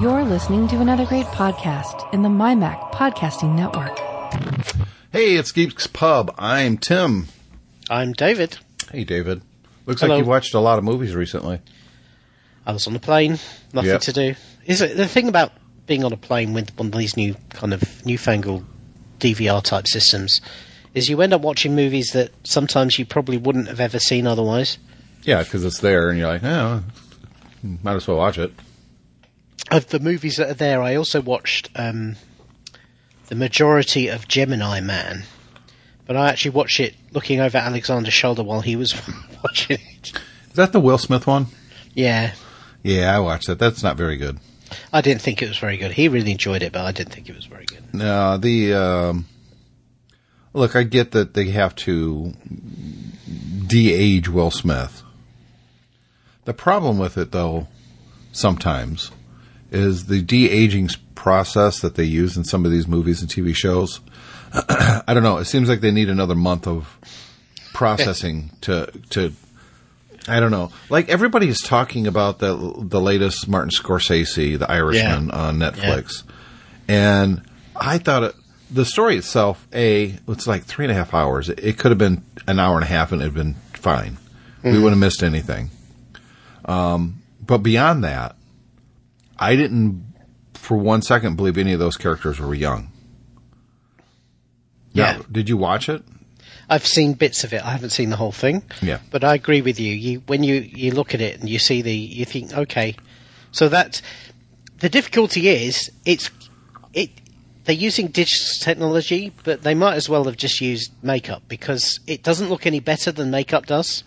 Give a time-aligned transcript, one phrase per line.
[0.00, 3.98] You're listening to another great podcast in the MyMac Podcasting Network.
[5.12, 6.34] Hey, it's Geeks Pub.
[6.38, 7.26] I'm Tim.
[7.88, 8.56] I'm David.
[8.90, 9.42] Hey, David.
[9.86, 10.14] Looks Hello.
[10.14, 11.60] like you've watched a lot of movies recently.
[12.66, 13.38] I was on a plane,
[13.72, 14.00] nothing Yep.
[14.02, 14.34] to do.
[14.66, 15.52] Is it the thing about
[15.86, 18.64] being on a plane with one of these new kind of newfangled
[19.18, 20.40] DVR type systems
[20.94, 24.78] is you end up watching movies that sometimes you probably wouldn't have ever seen otherwise.
[25.24, 26.82] Yeah, because it's there, and you're like, oh,
[27.82, 28.52] might as well watch it.
[29.70, 32.16] Of the movies that are there, I also watched um,
[33.28, 35.24] the majority of Gemini Man,
[36.06, 38.94] but I actually watched it looking over Alexander's shoulder while he was
[39.44, 40.12] watching it.
[40.48, 41.46] Is that the Will Smith one?
[41.94, 42.32] Yeah,
[42.82, 43.58] Yeah, I watched that.
[43.58, 44.38] That's not very good.
[44.92, 45.92] I didn't think it was very good.
[45.92, 47.92] He really enjoyed it, but I didn't think it was very good.
[47.92, 49.26] No, the um,
[50.52, 52.32] look, I get that they have to
[53.66, 55.02] de-age Will Smith.
[56.44, 57.68] The problem with it, though,
[58.32, 59.10] sometimes,
[59.70, 64.00] is the de-aging process that they use in some of these movies and TV shows.
[64.52, 65.38] I don't know.
[65.38, 66.98] It seems like they need another month of
[67.72, 69.32] processing to to.
[70.28, 70.70] I don't know.
[70.90, 76.24] Like everybody is talking about the the latest Martin Scorsese, The Irishman, on Netflix,
[76.88, 77.42] and
[77.74, 78.34] I thought it,
[78.70, 81.48] the story itself, a it's like three and a half hours.
[81.48, 84.18] It, it could have been an hour and a half, and it'd been fine.
[84.62, 85.70] We wouldn't have missed anything.
[86.66, 88.36] Um, but beyond that,
[89.40, 90.04] I didn't
[90.54, 92.92] for one second believe any of those characters were young.
[94.94, 95.22] Now, Yeah.
[95.32, 96.02] did you watch it?
[96.68, 97.64] I've seen bits of it.
[97.64, 98.62] I haven't seen the whole thing.
[98.80, 98.98] Yeah.
[99.10, 99.92] But I agree with you.
[99.92, 102.94] You when you you look at it and you see the you think okay,
[103.50, 104.02] so that
[104.78, 106.30] the difficulty is it's
[106.92, 107.10] it
[107.64, 112.22] they're using digital technology, but they might as well have just used makeup because it
[112.22, 114.04] doesn't look any better than makeup does.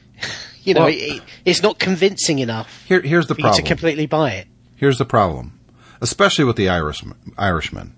[0.64, 4.32] you know, Well- it, it's not convincing enough Here, here's the you to completely buy
[4.32, 4.46] it.
[4.80, 5.60] Here's the problem,
[6.00, 7.34] especially with the Irishman.
[7.36, 7.94] Irishman.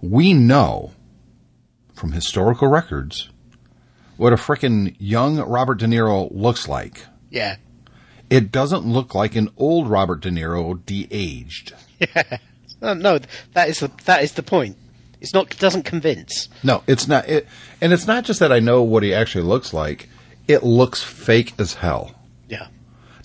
[0.00, 0.92] We know
[1.92, 3.30] from historical records
[4.16, 7.06] what a frickin' young Robert De Niro looks like.
[7.30, 7.56] Yeah.
[8.30, 11.74] It doesn't look like an old Robert De Niro de-aged.
[12.80, 13.18] No, no,
[13.54, 14.76] that is the that is the point.
[15.20, 16.50] It's not it doesn't convince.
[16.62, 17.26] No, it's not.
[17.26, 17.48] It,
[17.80, 20.10] and it's not just that I know what he actually looks like.
[20.46, 22.14] It looks fake as hell.
[22.46, 22.66] Yeah.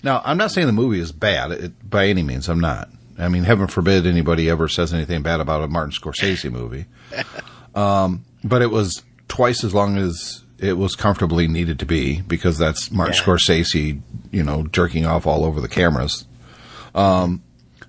[0.02, 2.48] Now, I'm not saying the movie is bad it, by any means.
[2.48, 2.88] I'm not.
[3.18, 6.86] I mean, heaven forbid anybody ever says anything bad about a Martin Scorsese movie.
[7.74, 12.56] um, but it was twice as long as it was comfortably needed to be because
[12.58, 13.22] that's Martin Yeah.
[13.22, 14.00] Scorsese,
[14.30, 16.26] you know, jerking off all over the cameras.
[16.94, 17.42] Um,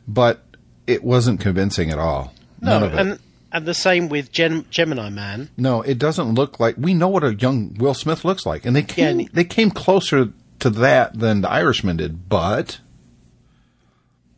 [0.08, 0.44] but
[0.88, 2.34] it wasn't convincing at all.
[2.60, 3.20] No, and
[3.54, 5.50] and the same with Gem, Gemini Man.
[5.58, 8.76] No, it doesn't look like we know what a young Will Smith looks like, and
[8.76, 12.28] they came Yeah, and- they came closer to that than the Irishman did.
[12.30, 12.80] But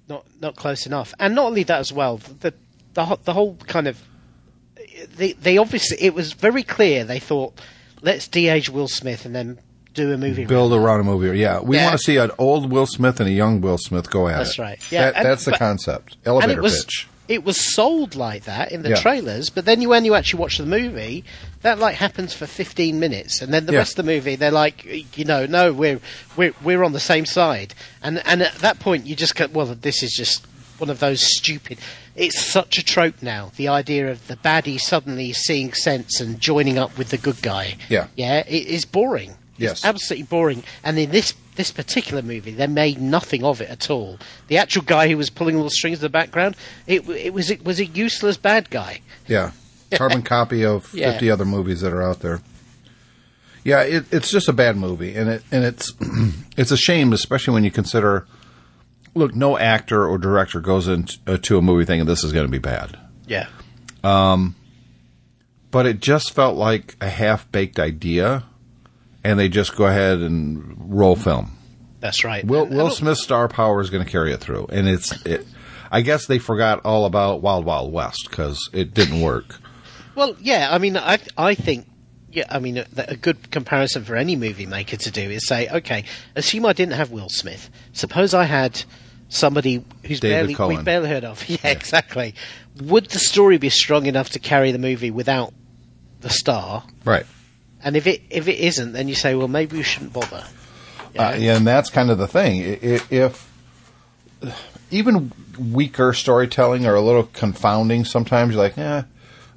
[0.10, 1.14] not not close enough.
[1.20, 2.54] And not only that as well, the
[2.94, 4.02] the the whole kind of
[5.16, 7.60] they they obviously it was very clear they thought
[8.02, 9.60] let's de-age Will Smith and then
[9.94, 10.46] do a movie.
[10.46, 11.86] build around a movie, yeah, we Yeah.
[11.86, 14.58] want to see an old Will Smith and a young Will Smith go at That's
[14.58, 14.62] it.
[14.62, 14.92] right.
[14.92, 16.18] Yeah, That- and- that's the but- concept.
[16.26, 17.08] Elevator pitch.
[17.28, 18.96] It was sold like that in the Yeah.
[18.96, 21.24] trailers, but then you, when you actually watch the movie,
[21.62, 23.80] that like happens for 15 minutes, and then the Yeah.
[23.80, 24.86] rest of the movie they're like,
[25.18, 26.00] you know, no, we're
[26.36, 29.68] we're we're on the same side, and and at that point you just go, well,
[29.68, 30.46] this is just
[30.80, 31.78] one of those stupid.
[32.16, 33.52] It's such a trope now.
[33.56, 37.76] The idea of the baddie suddenly seeing sense and joining up with the good guy.
[37.90, 38.08] Yeah.
[38.16, 39.36] yeah, it is boring.
[39.58, 39.72] Yes.
[39.78, 40.64] It's absolutely boring.
[40.84, 44.18] And in this this particular movie, they made nothing of it at all.
[44.48, 46.56] The actual guy who was pulling all the strings in the background,
[46.88, 49.02] it it was it was a useless bad guy.
[49.28, 49.52] Yeah,
[49.94, 51.12] carbon copy of Yeah.
[51.12, 52.42] fifty other movies that are out there.
[53.66, 55.94] Yeah, it, it's just a bad movie, and it and it's
[56.58, 58.26] it's a shame, especially when you consider.
[59.16, 62.48] Look, no actor or director goes into uh, to a movie thinking this is going
[62.48, 62.98] to be bad.
[63.28, 63.48] Yeah.
[65.72, 68.44] but it just felt like a half baked idea,
[69.24, 71.58] and they just go ahead and roll film.
[72.00, 72.44] That's right.
[72.46, 75.46] Will Will Smith's star power is going to carry it through, and it's it.
[75.92, 79.60] I guess they forgot all about Wild Wild West because it didn't work.
[80.16, 80.68] Well, yeah.
[80.72, 81.88] I mean, I I think.
[82.32, 85.70] Yeah, I mean, a, a good comparison for any movie maker to do is say,
[85.70, 86.04] okay,
[86.36, 87.70] assume I didn't have Will Smith.
[87.94, 88.84] Suppose I had
[89.30, 90.76] somebody who's David barely Cohen.
[90.78, 91.48] we've barely heard of.
[91.50, 92.34] Yeah, exactly.
[92.82, 95.54] Would the story be strong enough to carry the movie without
[96.22, 96.84] the star?
[97.06, 97.28] Right.
[97.84, 100.46] And if it if it isn't, then you say, well, maybe we shouldn't bother.
[101.18, 102.80] Uh, yeah, and that's kind of the thing.
[102.82, 103.52] If
[104.90, 109.04] even weaker storytelling or a little confounding, sometimes you're like, eh.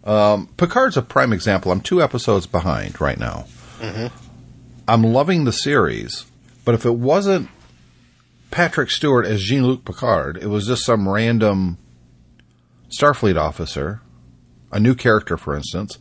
[0.04, 1.72] Um, Picard's a prime example.
[1.72, 3.46] I'm two episodes behind right now.
[4.86, 6.26] I'm loving the series,
[6.64, 7.48] but if it wasn't
[8.50, 10.38] Patrick Stewart as Jean Luc Picard.
[10.38, 11.78] It was just some random
[12.88, 14.00] Starfleet officer,
[14.72, 15.98] a new character, for instance.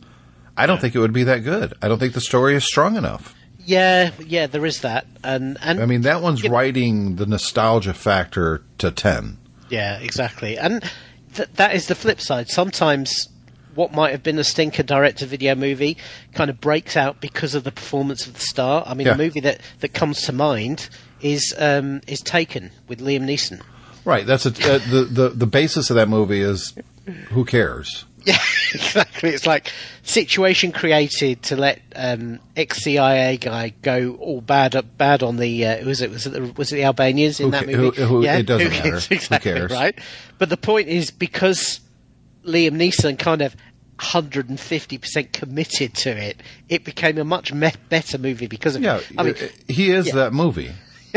[0.56, 1.74] I don't think it would be that good.
[1.82, 3.34] I don't think the story is strong enough.
[3.64, 6.50] Yeah, yeah, there is that, and and I mean, that one's Yeah.
[6.50, 9.38] writing the nostalgia factor to 10.
[9.70, 10.56] Yeah, exactly.
[10.56, 10.88] And
[11.34, 12.48] th- that is the flip side.
[12.48, 13.28] Sometimes
[13.74, 15.98] what might have been a stinker direct to video movie
[16.32, 18.82] kind of breaks out because of the performance of the star.
[18.86, 19.12] I mean, Yeah.
[19.14, 20.88] the movie that, that comes to mind
[21.20, 23.60] is um, is Taken with Liam Neeson.
[24.06, 24.24] Right.
[24.24, 26.72] That's a, uh, the, the, the basis of that movie is
[27.30, 28.05] who cares?
[28.32, 28.38] Yeah,
[28.74, 29.30] exactly.
[29.30, 29.70] It's like
[30.02, 35.64] situation created to let um, ex CIA guy go all bad up bad on the
[35.64, 37.96] uh, was it was it the, was it the Albanians in Who that movie?
[38.02, 38.82] who- who- it doesn't matter.
[38.82, 39.06] cares?
[39.06, 39.70] Who Exactly cares?
[39.70, 39.96] right.
[40.38, 41.80] But the point is because
[42.44, 43.54] Liam Neeson kind of
[43.98, 48.96] 150% committed to it, it became a much me- better movie because of Yeah.
[48.98, 49.06] it.
[49.16, 50.14] I mean, uh, he is yeah.
[50.16, 50.72] that movie.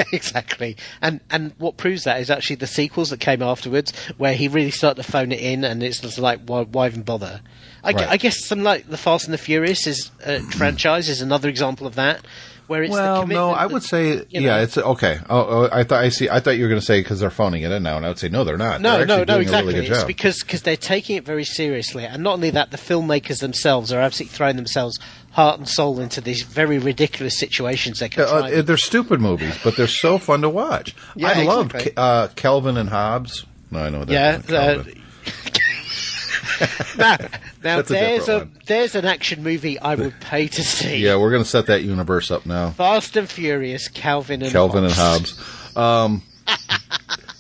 [0.12, 0.78] Exactly.
[1.02, 4.72] And and what proves that is actually the sequels that came afterwards, where he really
[4.72, 7.42] started to phone it in, and it's just like, why, why even bother?
[7.84, 8.08] I, Right.
[8.10, 11.88] I guess some like the Fast and the Furious is uh, franchise is another example
[11.88, 12.26] of that,
[12.68, 14.62] where it's the Well, no, I that- would say, you yeah, know.
[14.64, 15.20] it's okay.
[15.30, 16.30] Oh, oh, I thought I see.
[16.30, 18.10] I thought you were going to say because they're phoning it in now, and I
[18.10, 18.82] would say no, they're not.
[18.82, 19.74] No, they're no, no, doing exactly.
[19.74, 20.08] A really good it's job.
[20.08, 24.02] because cause they're taking it very seriously, and not only that, the filmmakers themselves are
[24.02, 25.00] absolutely throwing themselves
[25.32, 29.76] heart and soul into these very ridiculous situations they can Uh, they're stupid movies, but
[29.76, 30.96] they're so fun to watch.
[31.16, 31.94] Yeah, I loved exactly.
[31.98, 33.46] Uh, Kelvin and Hobbes.
[33.72, 34.50] No, I know that.
[34.50, 34.84] yeah, uh,
[36.98, 37.28] now, now
[37.62, 40.98] That's a there's a, there's an action movie I would pay to see.
[40.98, 42.72] yeah, we're going to set that universe up now.
[42.72, 45.40] Fast and Furious, Calvin and Kelvin and Hobbes.
[45.78, 46.24] Um,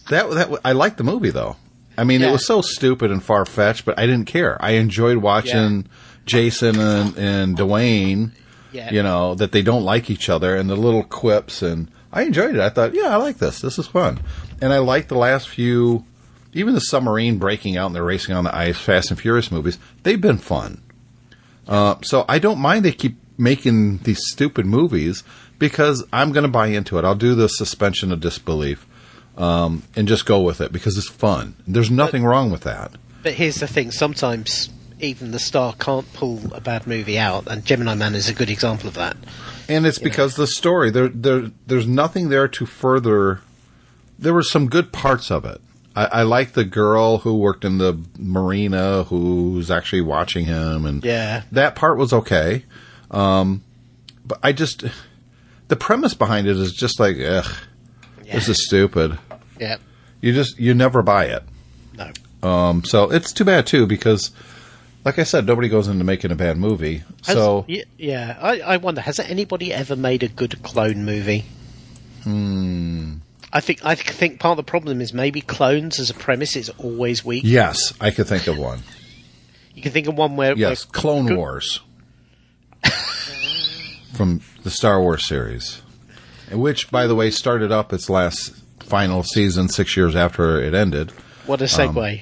[0.09, 1.55] that that I liked the movie though.
[1.97, 2.29] I mean, Yeah.
[2.29, 4.57] it was so stupid and far fetched, but I didn't care.
[4.63, 5.87] I enjoyed watching
[6.29, 8.31] Jason and, and Dwayne.
[8.71, 8.91] Yeah.
[8.91, 12.55] You know that they don't like each other and the little quips, and I enjoyed
[12.55, 12.61] it.
[12.61, 13.61] I thought, yeah, I like this.
[13.61, 14.19] This is fun,
[14.61, 16.05] and I like the last few,
[16.53, 19.79] even the submarine breaking out and they're racing on the ice, Fast and Furious movies.
[20.03, 20.83] They've been fun.
[21.67, 25.23] Uh, so I don't mind they keep making these stupid movies
[25.57, 27.05] because I'm going to buy into it.
[27.05, 28.85] I'll do the suspension of disbelief
[29.37, 31.55] um, and just go with it because it's fun.
[31.67, 32.91] There's nothing wrong with that.
[33.23, 34.69] But here's the thing: sometimes
[34.99, 38.49] even the star can't pull a bad movie out, and Gemini Man is a good
[38.49, 39.17] example of that.
[39.67, 43.41] And it's because the story there, there, there's nothing there to further.
[44.17, 45.61] There were some good parts of it.
[45.95, 51.03] I, I like the girl who worked in the marina who's actually watching him, and
[51.03, 51.43] Yeah.
[51.51, 52.65] that part was okay.
[53.11, 53.63] Um,
[54.25, 54.83] but I just
[55.67, 57.45] the premise behind it is just like, ugh,
[58.23, 59.17] this is stupid.
[59.59, 59.77] Yeah,
[60.21, 61.43] You just you never buy it.
[61.97, 62.11] no.
[62.47, 64.31] Um, so it's too bad too because,
[65.05, 67.03] like I said, nobody goes into making a bad movie.
[67.25, 67.65] Has- so
[67.97, 71.45] yeah, I, I wonder has anybody ever made a good clone movie?
[72.23, 73.15] Hmm.
[73.51, 76.69] I think I think part of the problem is maybe clones as a premise is
[76.77, 77.43] always weak.
[77.45, 78.79] yes, I could think of one.
[79.73, 81.79] You can think of one where Yes, where Clone good- Wars
[84.13, 85.81] from the Star Wars series,
[86.51, 91.11] which, by the way, started up its last final season six years after it ended.
[91.45, 92.21] What a segue!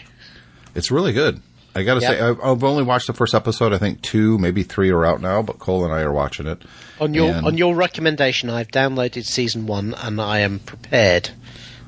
[0.76, 1.42] It's really good.
[1.78, 2.12] I got to Yep.
[2.12, 3.72] say, I've, I've only watched the first episode.
[3.74, 6.62] I think two, maybe three are out now, but Cole and I are watching it.
[7.00, 11.30] on your And- on your recommendation, I've downloaded season one and I am prepared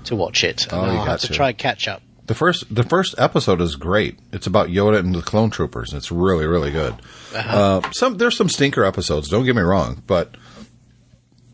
[0.05, 0.63] to watch it.
[0.71, 1.33] And Oh, I'll got have to to.
[1.33, 2.01] try and catch up.
[2.27, 4.19] The first the first episode is great.
[4.31, 5.93] It's about Yoda and the clone troopers.
[5.93, 6.93] It's really really good.
[7.35, 9.29] uh some there's some stinker episodes.
[9.29, 10.35] Don't get me wrong, but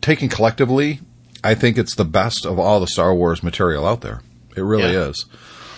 [0.02, 1.00] taken collectively,
[1.42, 4.20] I think it's the best of all the Star Wars material out there.
[4.56, 5.08] It really Yeah.
[5.08, 5.24] is.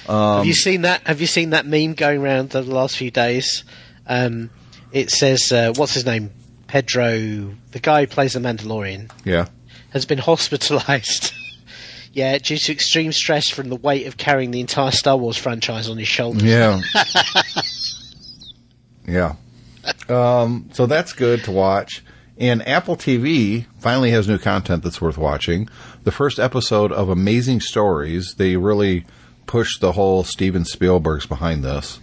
[0.08, 1.06] Have Um, you seen that?
[1.06, 3.64] Have you seen that meme going around the last few days?
[4.06, 4.50] Um,
[4.92, 6.30] it says, uh, "What's his name?
[6.66, 9.46] Pedro, the guy who plays the Mandalorian, Yeah.
[9.90, 11.32] has been hospitalized."
[12.12, 15.88] yeah, due to extreme stress from the weight of carrying the entire Star Wars franchise
[15.88, 16.42] on his shoulders.
[16.42, 16.80] Yeah.
[19.06, 19.34] yeah.
[20.08, 22.02] Um, so that's good to watch.
[22.38, 25.68] And Apple TV finally has new content that's worth watching.
[26.04, 29.04] The first episode of Amazing Stories, they really
[29.48, 31.98] pushed the whole Steven Spielberg's behind this,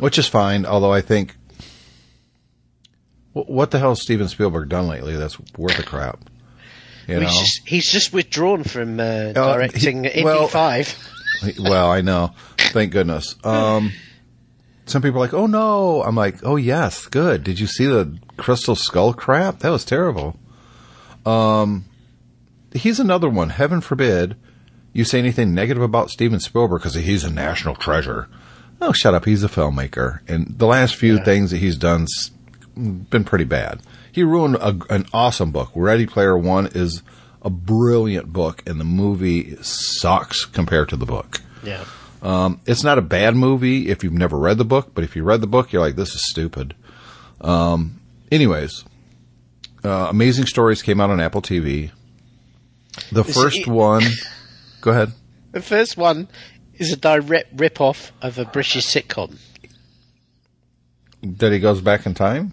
[0.00, 1.34] which is fine, although I think.
[3.32, 6.20] What the hell has Steven Spielberg done lately that's worth a crap?
[7.08, 7.26] You know?
[7.26, 11.08] He's just, he's just withdrawn from uh, Uh, directing he- Indy well- 5.
[11.58, 12.32] well, I know.
[12.58, 13.34] Thank goodness.
[13.44, 13.92] Um,
[14.86, 18.18] some people are like, "Oh no!" I'm like, "Oh yes, good." Did you see the
[18.36, 19.60] Crystal Skull crap?
[19.60, 20.38] That was terrible.
[21.26, 21.86] Um,
[22.72, 23.48] he's another one.
[23.50, 24.36] Heaven forbid
[24.94, 28.28] you say anything negative about Steven Spielberg because he's a national treasure.
[28.80, 29.26] Oh, shut up.
[29.26, 31.24] He's a filmmaker, and the last few Yeah.
[31.24, 32.30] things that he's done's
[32.76, 33.80] been pretty bad.
[34.10, 35.70] He ruined a, an awesome book.
[35.74, 37.02] Ready Player One is
[37.42, 41.40] a brilliant book, and the movie sucks compared to the book.
[41.62, 41.84] Yeah.
[42.22, 45.22] Um, it's not a bad movie if you've never read the book, but if you
[45.24, 46.74] read the book, you're like, this is stupid.
[47.42, 48.00] Um,
[48.32, 48.84] anyways,
[49.84, 51.90] uh, Amazing Stories came out on Apple TV.
[53.12, 54.02] The first one,
[54.84, 55.12] go ahead.
[55.52, 56.28] The first one
[56.74, 59.38] is a direct rip-off of a British sitcom.
[61.22, 62.52] That he goes back in time.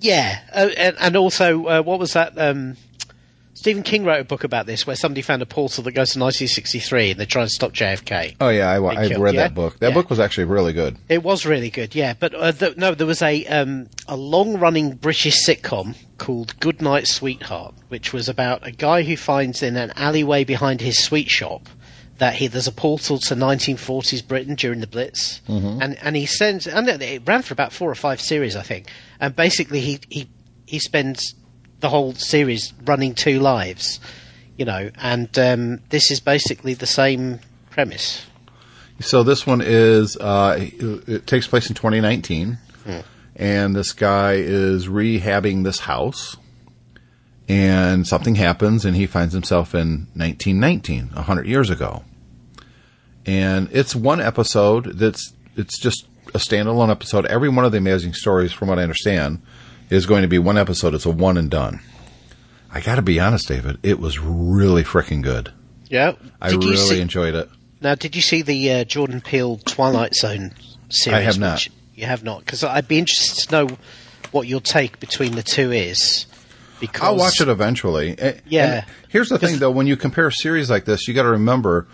[0.00, 2.38] Yeah, uh, and, and also uh, what was that?
[2.38, 2.76] Um,
[3.64, 6.18] Stephen King wrote a book about this where somebody found a portal that goes to
[6.18, 8.36] 1963 and they're trying to stop JFK.
[8.38, 9.44] Oh yeah, I, I killed, read yeah?
[9.44, 9.78] that book.
[9.78, 9.94] That Yeah.
[9.94, 10.98] book was actually really good.
[11.08, 12.12] It was really good, yeah.
[12.12, 17.06] But uh, th- no, there was a um, a long running British sitcom called Goodnight
[17.06, 21.66] Sweetheart, which was about a guy who finds in an alleyway behind his sweet shop
[22.18, 26.66] that he there's a portal to 1940s Britain during the Blitz, and and he sends
[26.66, 28.88] and it ran for about four or five series, I think.
[29.18, 30.28] And basically, he he
[30.66, 31.34] he spends
[31.84, 34.00] the whole series running two lives,
[34.56, 34.90] you know.
[34.96, 38.24] And um, this is basically the same premise.
[39.00, 42.56] So this one is uh, it it takes place in 2019,
[43.36, 46.38] and this guy is rehabbing this house,
[47.48, 52.02] and something happens, and he finds himself in 1919, hundred years ago.
[53.26, 57.26] And it's one episode that's it's just a standalone episode.
[57.26, 59.42] Every one of the amazing stories, from what I understand,
[59.90, 60.94] is going to be one episode.
[60.94, 61.80] It's a one and done.
[62.70, 63.78] I got to be honest, David.
[63.82, 65.52] It was really freaking good.
[65.88, 67.48] Yeah, I Did you really see- enjoyed it.
[67.80, 70.52] Now, did you see the uh, Jordan Peele Twilight Zone
[70.88, 71.18] series?
[71.18, 71.68] I have not.
[71.94, 73.76] You have not, because I'd be interested to know
[74.32, 76.26] what your take between the two is.
[76.80, 78.16] Because I'll watch it eventually.
[78.46, 78.76] Yeah.
[78.78, 81.28] and here's the thing, though: when you compare a series like this, you got to
[81.28, 81.86] remember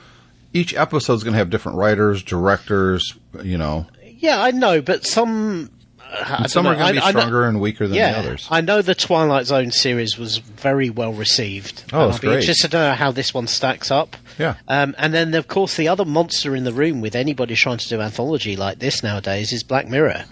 [0.54, 3.14] each episode is going to have different writers, directors.
[3.42, 5.70] You know, Yeah, I know, but some.
[6.12, 8.18] Uh, I some are going to be I know- stronger and weaker than yeah, the
[8.18, 8.48] others.
[8.50, 11.84] I know the Twilight Zone series was very well received.
[11.92, 12.40] Oh, it's I'd be great.
[12.40, 14.16] interested to know how this one stacks up.
[14.38, 14.56] Yeah.
[14.68, 17.88] Um, and then, of course, the other monster in the room with anybody trying to
[17.88, 20.24] do anthology like this nowadays is Black Mirror.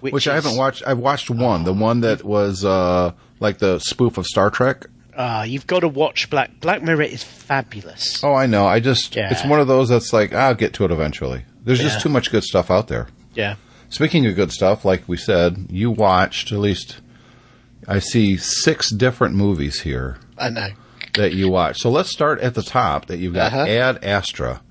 [0.00, 0.82] Which, Which I haven't watched.
[0.86, 4.86] I've watched one, the one that was uh, like the spoof of Star Trek.
[5.16, 8.24] Ah, you've got to watch Black Black Mirror is fabulous.
[8.24, 8.66] Oh, I know.
[8.66, 9.30] I just Yeah.
[9.30, 11.44] it's one of those that's like I'll get to it eventually.
[11.64, 11.88] There's Yeah.
[11.88, 13.08] just too much good stuff out there.
[13.34, 13.56] Yeah.
[13.90, 17.00] Speaking of good stuff, like we said, you watched at least.
[17.88, 20.18] I see six different movies here.
[20.38, 20.68] I know.
[21.14, 21.80] that you watched.
[21.80, 23.66] So let's start at the top that you've got Uh-huh.
[23.66, 24.62] Ad Astra,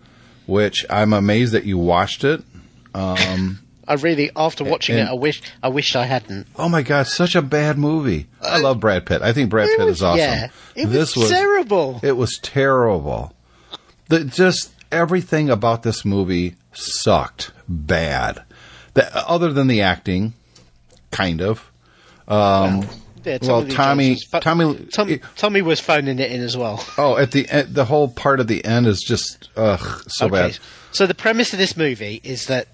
[0.48, 2.42] which I'm amazed that you watched it.
[2.96, 6.48] I really, after watching and- it, I wish I wished I hadn't.
[6.56, 8.28] Oh my god, such a bad movie.
[8.42, 9.22] I love Brad Pitt.
[9.24, 10.20] I think Brad Pitt was- is awesome.
[10.20, 12.00] Yeah, it this was, terrible.
[12.04, 13.34] It was terrible.
[14.08, 18.44] The, just everything about this movie sucked bad.
[19.00, 20.34] The, other than the acting,
[21.12, 21.70] kind of.
[22.28, 22.82] Yeah,
[23.48, 26.84] well, Tommy- Tommy- Tom- it- Tommy was phoning it in as well.
[26.98, 30.60] Oh, at the the whole part of the end is just ugh so bad.
[30.92, 32.68] So the premise of this movie is that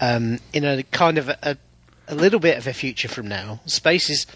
[0.00, 1.56] um, in a kind of a,
[2.08, 4.26] a little bit of a future from now, space is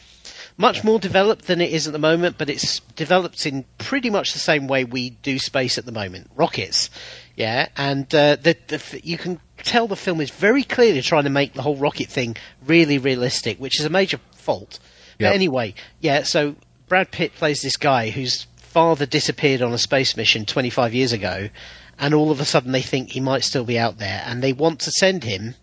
[0.58, 4.32] much more developed than it is at the moment, but it's developed in pretty much
[4.32, 6.88] the same way we do space at the moment, rockets.
[7.36, 11.24] Yeah, and uh, the, the f- you can tell the film is very clearly trying
[11.24, 14.78] to make the whole rocket thing really realistic, which is a major fault.
[15.18, 15.30] Yep.
[15.30, 16.22] But anyway, yeah.
[16.22, 16.56] So
[16.88, 21.50] Brad Pitt plays this guy whose father disappeared on a space mission 25 years ago,
[21.98, 24.52] and all of a sudden they think he might still be out there, and they
[24.54, 25.54] want to send him.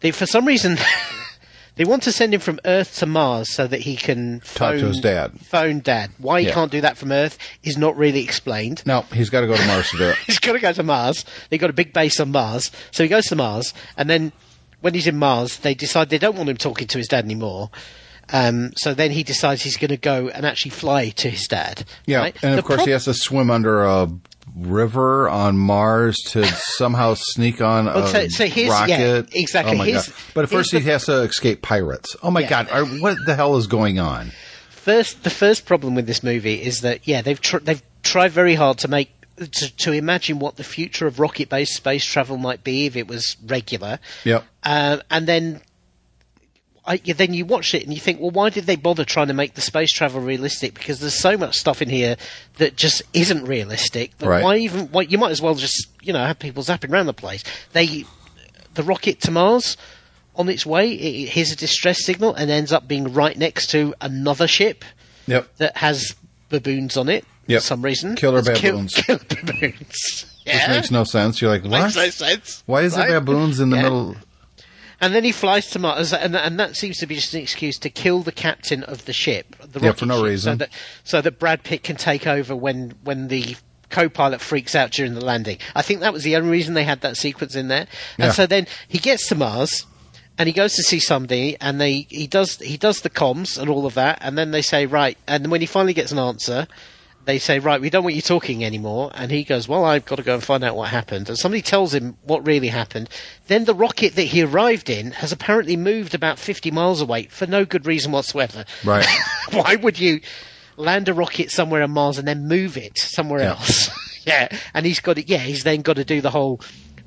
[0.00, 0.78] They, for some reason,
[1.78, 4.86] they want to send him from Earth to Mars so that he can Talk to
[4.88, 5.32] his dad.
[5.40, 6.10] Phone dad.
[6.18, 6.52] Why he Yeah.
[6.54, 8.82] can't do that from Earth is not really explained.
[8.84, 10.16] No, he's got to go to Mars to do it.
[10.26, 11.24] He's got to go to Mars.
[11.48, 14.32] They've got a big base on Mars, so he goes to Mars, and then
[14.80, 17.70] when he's in Mars, they decide they don't want him talking to his dad anymore.
[18.30, 21.84] Um, so then he decides he's going to go and actually fly to his dad.
[22.06, 22.36] Yeah, right?
[22.44, 24.08] and of course prob- he has to swim under a
[24.58, 26.44] river on Mars to
[26.76, 28.90] somehow sneak on Well, a so- so here's- rocket.
[28.90, 29.74] yeah, exactly.
[29.74, 30.16] Oh my Here's- god!
[30.34, 32.16] But at first he has to escape pirates.
[32.22, 32.48] Oh my Yeah.
[32.48, 32.70] god!
[32.70, 34.32] Are, what the hell is going on?
[34.70, 38.54] first the first problem with this movie is that yeah they've tr- they've tried very
[38.54, 42.64] hard to make to, to imagine what the future of rocket based space travel might
[42.64, 43.98] be if it was regular.
[44.24, 44.44] Yep.
[44.64, 45.60] Uh, and then
[46.88, 49.34] I, then you watch it and you think, well, why did they bother trying to
[49.34, 50.72] make the space travel realistic?
[50.74, 52.16] Because there's so much stuff in here
[52.56, 54.12] that just isn't realistic.
[54.20, 54.42] Right.
[54.42, 54.86] Why even?
[54.86, 57.44] Why, you might as well just you know have people zapping around the place.
[57.74, 58.04] They
[58.74, 59.76] the rocket to Mars
[60.34, 63.94] on its way it, hears a distress signal and ends up being right next to
[64.00, 64.84] another ship
[65.26, 65.56] Yep.
[65.58, 66.14] that has
[66.48, 67.60] baboons on it Yep.
[67.60, 68.14] for some reason.
[68.16, 68.94] Killer It's kill- baboons.
[68.94, 70.24] Killer baboons.
[70.44, 70.68] Which Yeah.
[70.76, 71.42] makes no sense.
[71.42, 71.82] You're like, what?
[71.82, 72.62] Makes no sense.
[72.66, 73.82] Why is there baboons in the Yeah.
[73.82, 74.16] middle?
[75.00, 77.78] And then he flies to Mars, and, and that seems to be just an excuse
[77.78, 80.52] to kill the captain of the ship, the Yeah, for no ship, reason.
[80.52, 80.70] so that
[81.04, 83.54] so that Brad Pitt can take over when when the
[83.90, 85.58] co-pilot freaks out during the landing.
[85.76, 87.86] I think that was the only reason they had that sequence in there.
[88.18, 88.32] And Yeah.
[88.32, 89.86] so then he gets to Mars,
[90.36, 93.70] and he goes to see somebody, and they he does he does the comms and
[93.70, 96.66] all of that, and then they say right, and when he finally gets an answer.
[97.28, 99.10] They say, right, we don't want you talking anymore.
[99.14, 101.28] And he goes, well, I've got to go and find out what happened.
[101.28, 103.10] And somebody tells him what really happened.
[103.48, 107.46] Then the rocket that he arrived in has apparently moved about 50 miles away for
[107.46, 108.64] no good reason whatsoever.
[108.82, 109.04] Right.
[109.52, 110.22] Why would you
[110.78, 113.50] land a rocket somewhere on Mars and then move it somewhere Yeah.
[113.50, 113.90] else?
[114.26, 114.48] yeah.
[114.72, 115.28] And he's got it.
[115.28, 116.62] yeah, he's then got to do the whole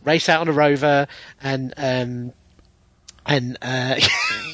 [0.05, 1.07] race out on a rover
[1.41, 2.31] and, um,
[3.25, 3.95] and, uh,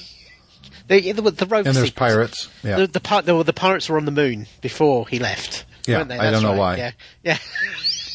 [0.87, 1.91] the, the, the rover And there's sequence.
[1.91, 2.49] pirates.
[2.63, 2.77] Yeah.
[2.77, 5.65] The, the, pi- the, the pirates were on the moon before he left.
[5.85, 6.17] Yeah, weren't they?
[6.17, 6.57] I don't know right.
[6.57, 6.77] why.
[6.77, 6.91] Yeah,
[7.23, 7.37] yeah.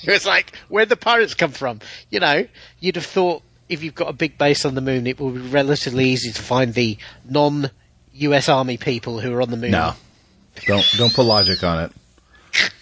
[0.04, 1.80] it was like, where'd the pirates come from?
[2.10, 2.46] You know,
[2.80, 5.40] you'd have thought if you've got a big base on the moon, it would be
[5.40, 6.98] relatively easy to find the
[7.28, 9.70] non-US Army people who are on the moon.
[9.70, 9.94] no.
[10.66, 11.92] Don't don't put logic on it.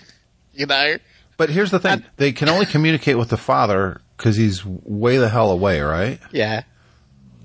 [0.55, 0.97] you know.
[1.37, 5.19] But here's the thing: And- they can only communicate with the father because he's way
[5.19, 6.19] the hell away, right?
[6.33, 6.65] Yeah.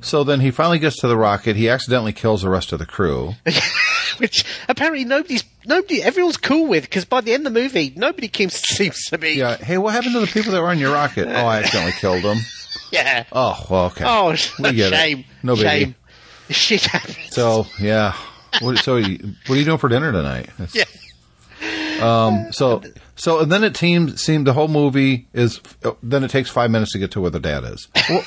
[0.05, 1.55] So then he finally gets to the rocket.
[1.55, 3.33] He accidentally kills the rest of the crew.
[4.19, 8.29] Which apparently nobody's nobody everyone's cool with because by the end of the movie nobody
[8.33, 9.57] seems seems to be Yeah.
[9.57, 11.27] Hey, what happened to the people that were on your rocket?
[11.27, 12.37] Oh, I accidentally killed them.
[12.91, 13.25] yeah.
[13.31, 14.05] Oh, well, okay.
[14.07, 15.19] Oh, we get shame.
[15.21, 15.25] it.
[15.43, 15.61] No biggie.
[15.79, 15.95] shame.
[16.51, 17.17] Shit happens.
[17.31, 18.13] So yeah.
[18.61, 19.03] What, so what
[19.49, 20.49] are you doing for dinner tonight?
[20.59, 20.85] It's- yeah.
[22.01, 22.83] Um, so
[23.15, 25.61] so and then it seems seemed the whole movie is
[26.03, 27.87] then it takes five minutes to get to where the dad is.
[28.09, 28.23] Well,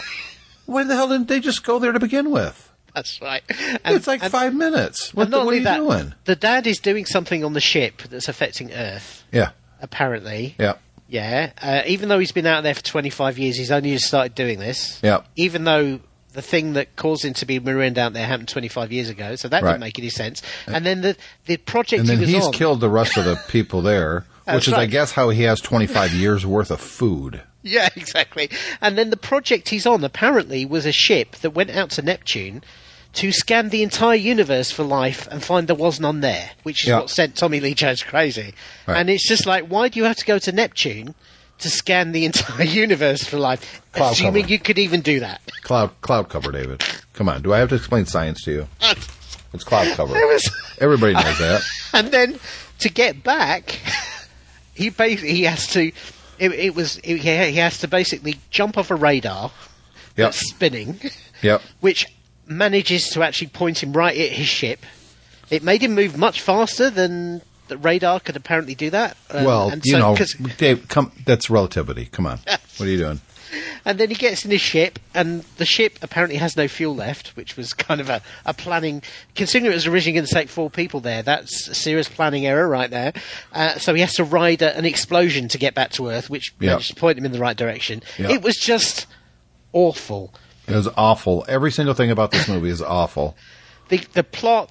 [0.68, 2.70] why the hell didn't they just go there to begin with?
[2.94, 3.42] That's right.
[3.84, 5.12] And- it's like and- five minutes.
[5.14, 6.14] What, the, what are you that, doing?
[6.24, 10.54] The dad is doing something on the ship that's affecting Earth, Yeah, apparently.
[10.58, 10.74] yeah,
[11.08, 11.52] Yeah.
[11.60, 14.58] Uh, even though he's been out there for 25 years, he's only just started doing
[14.58, 15.00] this.
[15.02, 15.20] yeah.
[15.36, 16.00] Even though
[16.34, 19.48] the thing that caused him to be marooned out there happened 25 years ago, so
[19.48, 19.72] that Right.
[19.72, 20.42] didn't make any sense.
[20.66, 22.52] And then the, the project And then he was he's on.
[22.52, 25.86] killed the rest of the people there, which is, I guess, how he has twenty
[25.86, 27.42] five years worth of food.
[27.62, 28.50] Yeah, exactly.
[28.80, 32.62] And then the project he's on apparently was a ship that went out to Neptune
[33.14, 36.88] to scan the entire universe for life and find there was none there, which is
[36.88, 37.00] Yeah.
[37.00, 38.54] what sent Tommy Lee Jones crazy.
[38.86, 38.98] Right.
[38.98, 41.14] And it's just like, why do you have to go to Neptune
[41.58, 44.52] to scan the entire universe for life, Cloud assuming cover.
[44.52, 45.40] you could even do that?
[45.62, 46.84] Cloud cloud cover, David.
[47.14, 48.68] Come on, do I have to explain science to you?
[49.54, 50.12] It's cloud cover.
[50.12, 51.62] Was, Everybody knows that.
[51.94, 52.38] and then
[52.80, 53.80] to get back,
[54.78, 55.92] he basically he has to.
[56.38, 59.50] It, it was it, he he has to basically jump off a radar
[60.16, 61.00] Yep, that's spinning.
[61.42, 61.60] yep.
[61.80, 62.06] which
[62.46, 64.80] manages to actually point him right at his ship.
[65.50, 69.16] It made him move much faster than the radar could apparently do that.
[69.30, 70.16] Um, Well, and you so- know,
[70.56, 71.12] Dave, come.
[71.26, 72.06] That's relativity.
[72.06, 72.38] Come on.
[72.78, 73.20] What are you doing?
[73.84, 77.36] And then he gets in his ship, and the ship apparently has no fuel left,
[77.36, 79.02] which was kind of a, a planning.
[79.34, 82.68] Considering it was originally going to take four people there, that's a serious planning error
[82.68, 83.12] right there.
[83.52, 86.54] Uh, so he has to ride a, an explosion to get back to Earth, which
[86.60, 88.02] managed to point him in the right direction.
[88.18, 88.30] Yeah.
[88.30, 89.06] It was just
[89.72, 90.34] awful.
[90.66, 91.44] It was awful.
[91.48, 93.36] Every single thing about this movie is awful.
[93.88, 94.70] the the plot,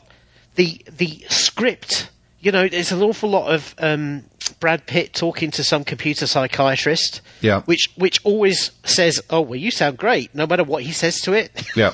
[0.56, 2.10] the the script.
[2.40, 4.24] You know, there's an awful lot of um,
[4.60, 7.22] Brad Pitt talking to some computer psychiatrist.
[7.42, 7.62] Yeah.
[7.62, 11.34] Which which always says, "Oh, well, you sound great," no matter what he says to
[11.34, 11.52] it.
[11.76, 11.94] Yeah.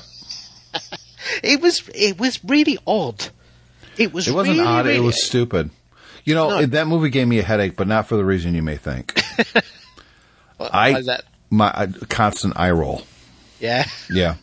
[1.44, 3.26] it was it was really odd.
[3.98, 4.28] It was.
[4.28, 4.86] It wasn't really, odd.
[4.86, 5.70] really- It was stupid.
[6.26, 6.66] You know, No.
[6.66, 9.22] that movie gave me a headache, but not for the reason you may think.
[10.60, 11.24] I that?
[11.50, 13.04] my I, constant eye roll.
[13.60, 13.86] Yeah.
[14.10, 14.36] Yeah.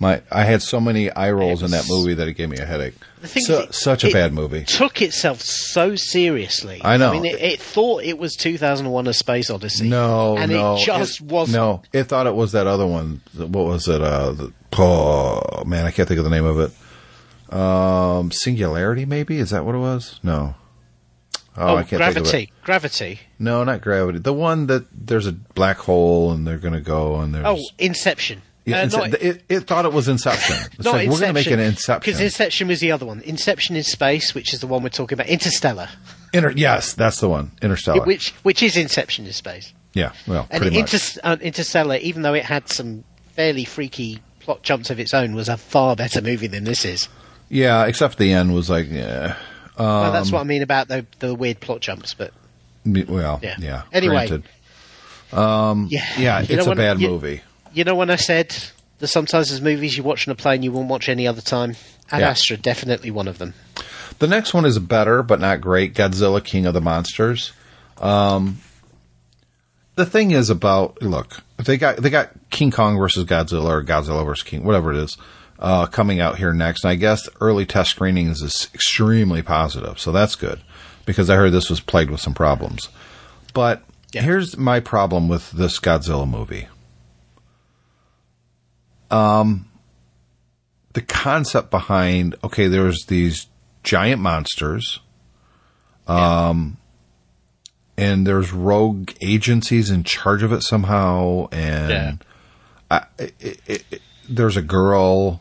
[0.00, 2.64] My I had so many eye rolls in that movie that it gave me a
[2.66, 2.94] headache.
[3.24, 4.64] So, it- such a bad movie.
[4.64, 6.80] Took itself so seriously.
[6.84, 7.10] I know.
[7.10, 9.88] I mean, it, it thought it was 2001: A Space Odyssey.
[9.88, 11.56] No, and no, it just it, wasn't.
[11.56, 13.20] No, it thought it was that other one.
[13.36, 14.02] What was it?
[14.02, 17.54] Uh, the, oh man, I can't think of the name of it.
[17.56, 20.18] Um, Singularity, maybe is that what it was?
[20.22, 20.54] No.
[21.56, 22.24] Oh, Oh, I can't gravity.
[22.30, 22.64] think of it.
[22.64, 23.20] Gravity.
[23.38, 24.18] No, not gravity.
[24.18, 27.60] The one that there's a black hole and they're going to go and there's Oh,
[27.78, 28.42] Inception.
[28.64, 30.56] Yeah, Uh, it, it thought it was Inception.
[30.72, 32.00] It's Not like we're going to make an Inception.
[32.12, 33.20] Because Inception was the other one.
[33.20, 35.26] Inception in Space, which is the one we're talking about.
[35.28, 35.88] Interstellar.
[36.32, 37.52] Inter- yes, that's the one.
[37.62, 38.04] Interstellar.
[38.04, 39.72] Which which is Inception in Space.
[39.92, 40.92] yeah, well, And pretty much.
[40.94, 45.34] Inter- uh, Interstellar, even though it had some fairly freaky plot jumps of its own,
[45.34, 47.08] was a far better movie than this is.
[47.50, 49.36] yeah, except the end was like, yeah.
[49.78, 52.32] well, that's Um, what I mean about the, the weird plot jumps, but
[52.86, 53.56] Well, Yeah.
[53.58, 53.82] yeah.
[53.92, 54.14] Anyway.
[54.26, 54.42] granted.
[55.32, 56.04] yeah.
[56.18, 57.42] Yeah, it's a when- bad you- movie.
[57.74, 58.54] You know when I said
[59.00, 61.74] that sometimes there's movies you watch on a plane you won't watch any other time?
[62.10, 62.30] Ad Yeah.
[62.30, 63.54] Astra, definitely one of them.
[64.20, 65.94] The next one is better, but not great.
[65.94, 67.52] Godzilla, King of the Monsters.
[68.00, 68.58] Um,
[69.96, 74.24] the thing is about look, they got they got King Kong versus Godzilla or Godzilla
[74.24, 75.16] versus King, whatever it is,
[75.58, 76.84] uh, coming out here next.
[76.84, 80.60] And I guess early test screenings is extremely positive, so that's good
[81.06, 82.88] because I heard this was plagued with some problems.
[83.52, 83.82] But
[84.12, 84.22] Yeah.
[84.22, 86.68] here's my problem with this Godzilla movie.
[89.14, 89.66] Um,
[90.94, 93.46] the concept behind okay, there's these
[93.82, 95.00] giant monsters,
[96.06, 96.76] um,
[97.96, 102.14] and there's rogue agencies in charge of it somehow, and Yeah.
[102.90, 103.34] I, it,
[103.66, 105.40] it, it, there's a girl,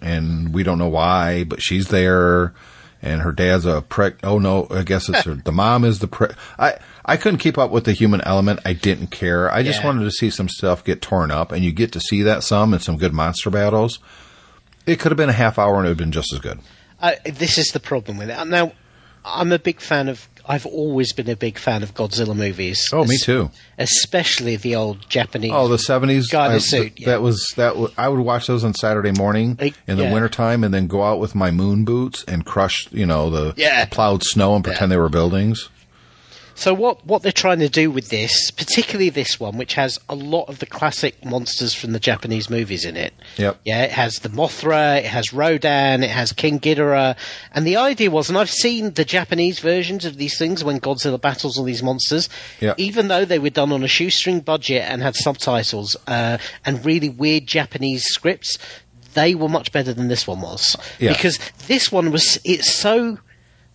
[0.00, 2.54] and we don't know why, but she's there,
[3.02, 4.18] and her dad's a prick.
[4.22, 6.32] Oh no, I guess it's her, the mom is the prick.
[6.58, 8.60] I I couldn't keep up with the human element.
[8.64, 9.50] I didn't care.
[9.52, 9.86] I just Yeah.
[9.86, 12.72] wanted to see some stuff get torn up, and you get to see that some
[12.74, 14.00] and some good monster battles.
[14.86, 16.58] It could have been a half hour, and it would have been just as good.
[17.00, 18.46] Uh, this is the problem with it.
[18.48, 18.72] Now,
[19.24, 20.28] I'm a big fan of.
[20.48, 22.88] I've always been a big fan of Godzilla movies.
[22.92, 23.50] Oh, me too.
[23.78, 25.50] Especially the old Japanese.
[25.52, 26.28] Oh, the seventies.
[26.28, 27.06] Guy in a suit, yeah.
[27.06, 27.70] That was that.
[27.70, 30.12] W- I would watch those on Saturday morning Like, in the yeah.
[30.12, 33.84] wintertime, and then go out with my moon boots and crush, you know, the, Yeah.
[33.84, 35.68] the plowed snow and pretend they were buildings.
[36.56, 40.14] So what what they're trying to do with this, particularly this one, which has a
[40.14, 43.12] lot of the classic monsters from the Japanese movies in it.
[43.36, 43.60] Yep.
[43.64, 47.16] Yeah, it has the Mothra, it has Rodan, it has King Ghidorah,
[47.52, 51.20] and the idea was, and I've seen the Japanese versions of these things when Godzilla
[51.20, 52.28] battles all these monsters.
[52.60, 52.76] Yep.
[52.78, 57.10] Even though they were done on a shoestring budget and had subtitles uh, and really
[57.10, 58.56] weird Japanese scripts,
[59.12, 61.12] they were much better than this one was Yeah.
[61.12, 61.38] because
[61.68, 63.18] this one was it's so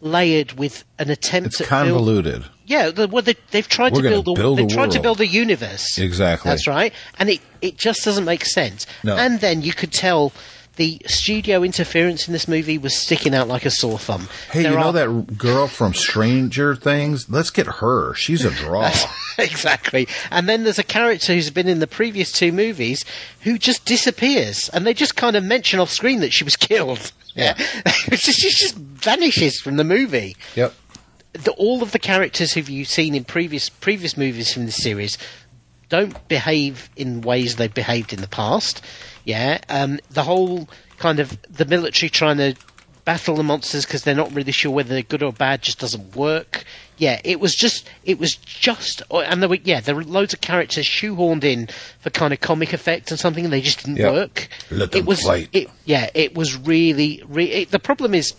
[0.01, 2.43] layered with an attempt It's at build- convoluted.
[2.65, 5.21] yeah, the, well, they, they've tried We're to build a build they tried to build
[5.21, 5.97] a universe.
[5.97, 6.49] Exactly.
[6.49, 8.85] That's right, and it it just doesn't make sense.
[9.03, 9.15] No.
[9.15, 10.33] And then you could tell
[10.77, 14.29] the studio interference in this movie was sticking out like a sore thumb.
[14.51, 17.29] Hey, There you know that girl from Stranger Things?
[17.29, 18.13] Let's get her.
[18.15, 18.89] She's a draw.
[19.37, 20.07] exactly.
[20.31, 23.03] And then there's a character who's been in the previous two movies
[23.41, 27.11] who just disappears, and they just kind of mention off screen that she was killed.
[27.35, 27.55] Yeah.
[28.07, 30.35] It's just vanishes from the movie.
[30.55, 30.73] yep.
[31.33, 35.17] the, all of the characters who you've seen in previous previous movies from the series
[35.89, 38.81] don't behave in ways they've behaved in the past.
[39.25, 42.55] Yeah, um, the whole kind of the military trying to
[43.03, 46.15] battle the monsters because they're not really sure whether they're good or bad just doesn't
[46.15, 46.63] work.
[46.97, 50.33] Yeah, it was just it was just oh, and there were yeah there were loads
[50.33, 51.67] of characters shoehorned in
[51.99, 54.11] for kind of comic effect and something and they just didn't Yeah.
[54.11, 54.47] work.
[54.69, 55.49] Let them it was fight.
[55.51, 58.33] it yeah it was really re- it, the problem is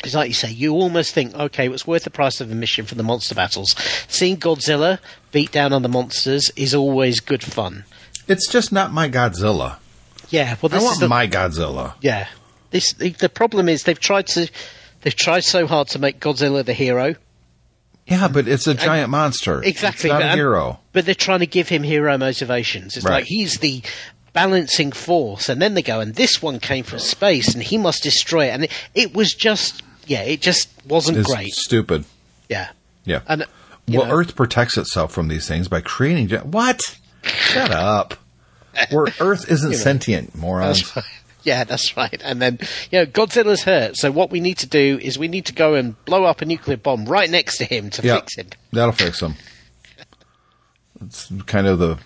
[0.00, 2.94] because, like you say, you almost think, okay, it's worth the price of admission for
[2.94, 3.74] the monster battles.
[4.08, 4.98] Seeing Godzilla
[5.30, 7.84] beat down on the monsters is always good fun.
[8.26, 9.76] It's just not my Godzilla.
[10.30, 11.94] Yeah, well, I this want is the, my Godzilla.
[12.00, 12.28] yeah.
[12.70, 14.48] This the, the problem is they've tried to
[15.02, 17.16] they've tried so hard to make Godzilla the hero,
[18.06, 19.60] Yeah, but it's a giant monster.
[19.62, 20.78] Exactly, It's not but- a hero.
[20.92, 22.96] but they're trying to give him hero motivations.
[22.96, 23.14] It's Right.
[23.16, 23.82] like he's the
[24.32, 28.04] balancing force, and then they go, and this one came from space, and he must
[28.04, 28.50] destroy it.
[28.50, 31.52] And it, it was just, yeah, it just wasn't It's great.
[31.52, 32.04] stupid.
[32.48, 32.70] Yeah,
[33.04, 33.20] Yeah.
[33.28, 33.46] and
[33.88, 36.30] well, know- Earth protects itself from these things by creating.
[36.50, 36.80] What?
[37.22, 38.14] Shut up.
[38.90, 40.82] Where Earth isn't sentient, morons.
[40.82, 41.04] That's right.
[41.42, 42.20] Yeah, that's right.
[42.22, 42.58] And then,
[42.90, 43.96] you know, Godzilla's hurt.
[43.96, 46.44] So what we need to do is we need to go and blow up a
[46.44, 48.48] nuclear bomb right next to him to Yeah, fix him.
[48.72, 49.36] that'll fix him.
[51.02, 51.98] It's kind of the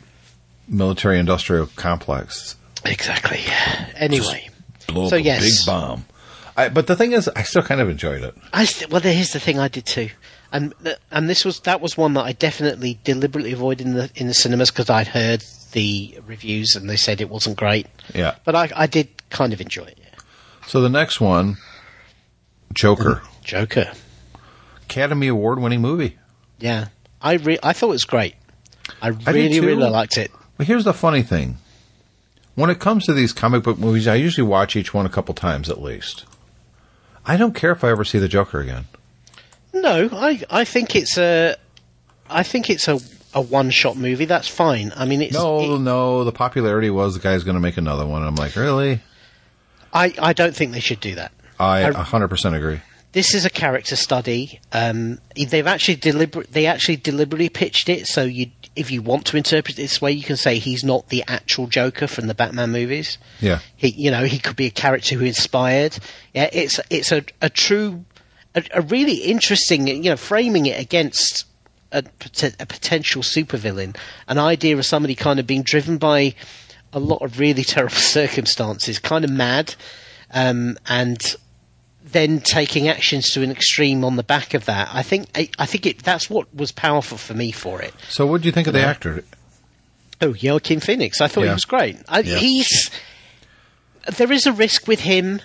[0.68, 2.56] military-industrial complex.
[2.84, 3.40] Exactly.
[3.96, 4.48] Anyway,
[4.86, 5.42] Blow up So, a yes.
[5.42, 6.04] big bomb.
[6.56, 8.34] I, but the thing is, I still kind of enjoyed it.
[8.52, 10.10] I st- well, here's the thing I did too,
[10.52, 14.10] and th- and this was that was one that I definitely deliberately avoided in the
[14.14, 18.36] in the cinemas because I'd heard the reviews and they said it wasn't great, Yeah.
[18.44, 19.98] but I I did kind of enjoy it.
[20.00, 20.20] Yeah.
[20.68, 21.56] So the next one,
[22.72, 23.42] Joker, mm-hmm.
[23.42, 23.92] Joker.
[24.84, 26.18] Academy Award-winning movie.
[26.60, 26.88] Yeah,
[27.20, 28.36] I re- I thought it was great.
[29.02, 29.66] I really too.
[29.66, 30.30] really liked it.
[30.56, 31.58] But here's the funny thing.
[32.54, 35.34] When it comes to these comic book movies, I usually watch each one a couple
[35.34, 36.24] times at least.
[37.26, 38.84] I don't care if I ever see the Joker again.
[39.72, 41.56] No, I I think it's a
[42.30, 43.00] I think it's a
[43.34, 44.24] a one shot movie.
[44.26, 44.92] That's fine.
[44.94, 48.06] I mean, it's No, it- no, the popularity was the guy's going to make another
[48.06, 48.22] one.
[48.22, 49.00] I'm like, really?
[49.92, 51.32] I I don't think they should do that.
[51.58, 52.80] I I- 100% agree.
[53.12, 54.60] This is a character study.
[54.72, 56.52] Um, they've actually deliberate.
[56.52, 60.12] They actually deliberately pitched it so you, if you want to interpret it this way,
[60.12, 63.18] you can say he's not the actual Joker from the Batman movies.
[63.40, 63.60] Yeah.
[63.76, 65.96] He, you know, he could be a character who inspired.
[66.32, 68.04] Yeah, it's it's a a true,
[68.54, 69.86] a, a really interesting.
[69.86, 71.46] You know, framing it against
[71.92, 72.04] a,
[72.60, 73.96] a potential supervillain,
[74.28, 76.34] an idea of somebody kind of being driven by
[76.92, 79.74] a lot of really terrible circumstances, kind of mad,
[80.32, 81.36] um, and
[82.04, 84.90] then taking actions to an extreme on the back of that.
[84.92, 87.94] I think I, I think it that's what was powerful for me for it.
[88.08, 88.90] So what do you think of the uh-huh.
[88.90, 89.24] actor?
[90.20, 91.20] Oh, Joaquin Phoenix.
[91.20, 91.98] I thought he was great.
[92.08, 92.36] I, Yeah.
[92.36, 92.90] He's
[94.16, 95.40] there is a risk with him.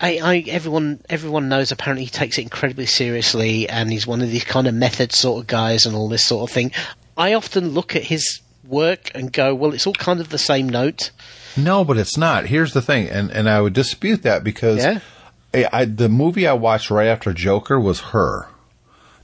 [0.00, 4.30] I, I everyone everyone knows apparently he takes it incredibly seriously, and he's one of
[4.30, 6.72] these kind of method sort of guys and all this sort of thing.
[7.16, 10.68] I often look at his work and go, well, it's all kind of the same
[10.68, 11.10] note.
[11.56, 12.46] No, but it's not.
[12.46, 15.00] Here's the thing, and, and I would dispute that because Yeah.
[15.54, 18.48] I, I, the movie I watched right after Joker was Her.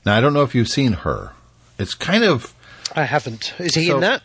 [0.05, 1.31] Now I don't know if you've seen Her.
[1.79, 2.53] It's kind of
[2.95, 3.53] I haven't.
[3.59, 4.23] Is he So- in that?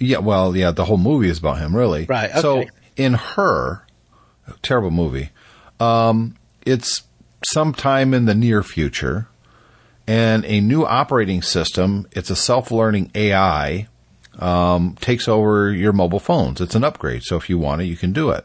[0.00, 0.18] yeah.
[0.18, 0.70] Well, yeah.
[0.70, 2.04] The whole movie is about him, really.
[2.06, 2.64] Right, So
[2.96, 3.82] in Her,
[4.62, 5.30] terrible movie.
[5.80, 7.02] Um, it's
[7.46, 9.28] sometime in the near future,
[10.06, 12.06] and a new operating system.
[12.12, 13.88] It's a self-learning AI.
[14.38, 16.60] Um, takes over your mobile phones.
[16.60, 18.44] It's an upgrade, so if you want it, you can do it.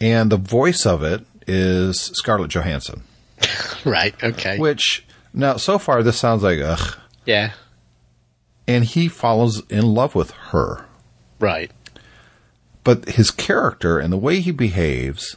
[0.00, 3.02] And the voice of it is Scarlett Johansson,
[3.84, 4.14] Right.
[4.22, 4.58] Okay.
[4.58, 6.96] which now so far this sounds like ugh.
[7.26, 7.52] yeah.
[8.66, 10.86] And he falls in love with her,
[11.38, 11.70] Right.
[12.82, 15.36] but his character and the way he behaves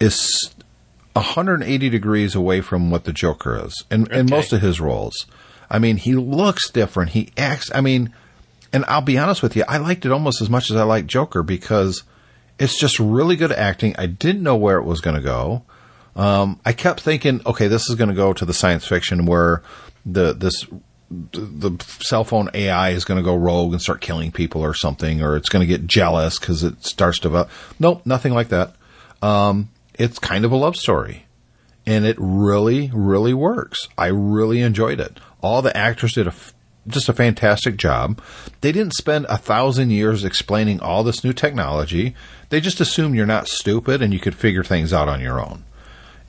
[0.00, 0.52] is
[1.14, 5.26] 180 degrees away from what the Joker is in, in most of his roles.
[5.70, 7.10] I mean, he looks different.
[7.10, 7.70] He acts.
[7.74, 8.12] I mean,
[8.72, 11.08] and I'll be honest with you, I liked it almost as much as I liked
[11.08, 12.02] Joker because
[12.58, 13.94] it's just really good acting.
[13.98, 15.64] I didn't know where it was going to go.
[16.16, 19.62] Um, I kept thinking, okay, this is going to go to the science fiction where
[20.04, 20.66] the this
[21.10, 25.22] the cell phone AI is going to go rogue and start killing people or something,
[25.22, 27.48] or it's going to get jealous because it starts to.
[27.78, 28.74] Nope, nothing like that.
[29.22, 31.26] Um, it's kind of a love story,
[31.86, 33.88] and it really, really works.
[33.96, 35.18] I really enjoyed it.
[35.40, 36.52] All the actors did a f-
[36.88, 38.20] just a fantastic job.
[38.60, 42.14] They didn't spend a thousand years explaining all this new technology.
[42.48, 45.64] They just assumed you're not stupid and you could figure things out on your own.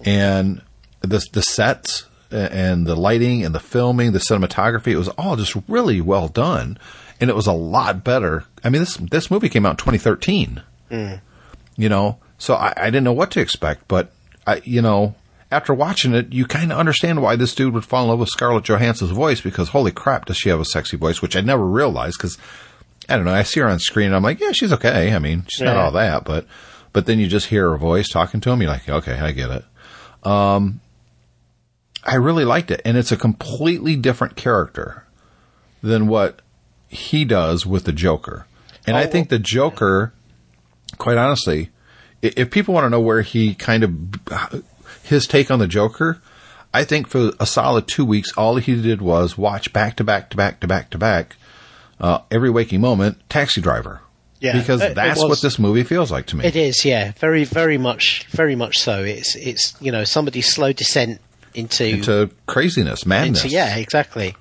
[0.04, 0.62] And
[1.02, 5.56] the the sets and the lighting and the filming, the cinematography, it was all just
[5.68, 6.78] really well done,
[7.20, 8.46] and it was a lot better.
[8.64, 10.62] I mean, this this movie came out in 2013.
[10.92, 11.22] Mm.
[11.76, 14.12] You know, so I, I didn't know what to expect, but
[14.46, 15.16] I, you know,
[15.52, 18.30] after watching it, you kind of understand why this dude would fall in love with
[18.30, 21.22] Scarlett Johansson's voice because holy crap, does she have a sexy voice?
[21.22, 22.38] Which I never realized because
[23.08, 23.34] I don't know.
[23.34, 25.14] I see her on screen and I'm like, yeah, she's okay.
[25.14, 26.46] I mean, she's not all that, but
[26.94, 28.62] but then you just hear her voice talking to him.
[28.62, 29.66] You're like, okay, I get it.
[30.28, 30.82] Um,
[32.04, 35.06] I really liked it, and it's a completely different character
[35.82, 36.42] than what
[36.88, 38.46] he does with the Joker.
[38.88, 40.14] And I Oh, think the Joker,
[40.98, 41.70] quite honestly,
[42.22, 43.92] if people want to know where he kind of
[45.10, 46.22] his take on the Joker,
[46.74, 50.30] I think for a solid two weeks, all he did was watch back to back
[50.32, 51.36] to back to back to back
[52.00, 53.18] uh, every waking moment.
[53.30, 54.02] Taxi Driver,
[54.40, 56.46] Yeah, because that's what this movie feels like to me.
[56.46, 59.04] It is, yeah, very, very much, very much so.
[59.04, 61.20] It's, it's, you know, somebody's slow descent
[61.56, 63.44] into, Into craziness, madness.
[63.44, 64.36] into yeah, exactly.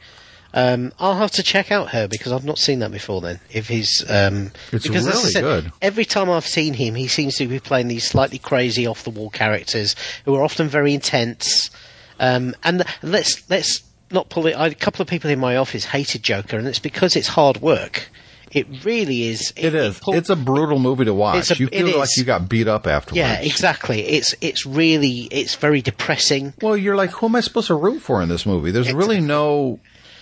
[0.55, 3.21] Um, I'll have to check out her because I've not seen that before.
[3.21, 5.73] Then, if he's, um, It's because as I really said, good.
[5.83, 9.11] Every time I've seen him, he seems to be playing these slightly crazy, off the
[9.11, 11.71] wall characters who are often very intense.
[12.19, 14.55] Um, and let's let's not pull it.
[14.55, 17.61] I, a couple of people in my office hated Joker, and it's because it's hard
[17.61, 18.09] work.
[18.51, 19.53] It really is.
[19.57, 19.99] It is.
[20.01, 21.51] pull- it's a brutal movie to watch.
[21.51, 23.19] A- you feel like you got beat up afterwards.
[23.19, 24.01] Yeah, exactly.
[24.01, 26.55] It's it's really it's very depressing.
[26.63, 28.71] Well, you're like, who am I supposed to root for in this movie?
[28.71, 29.79] There's really no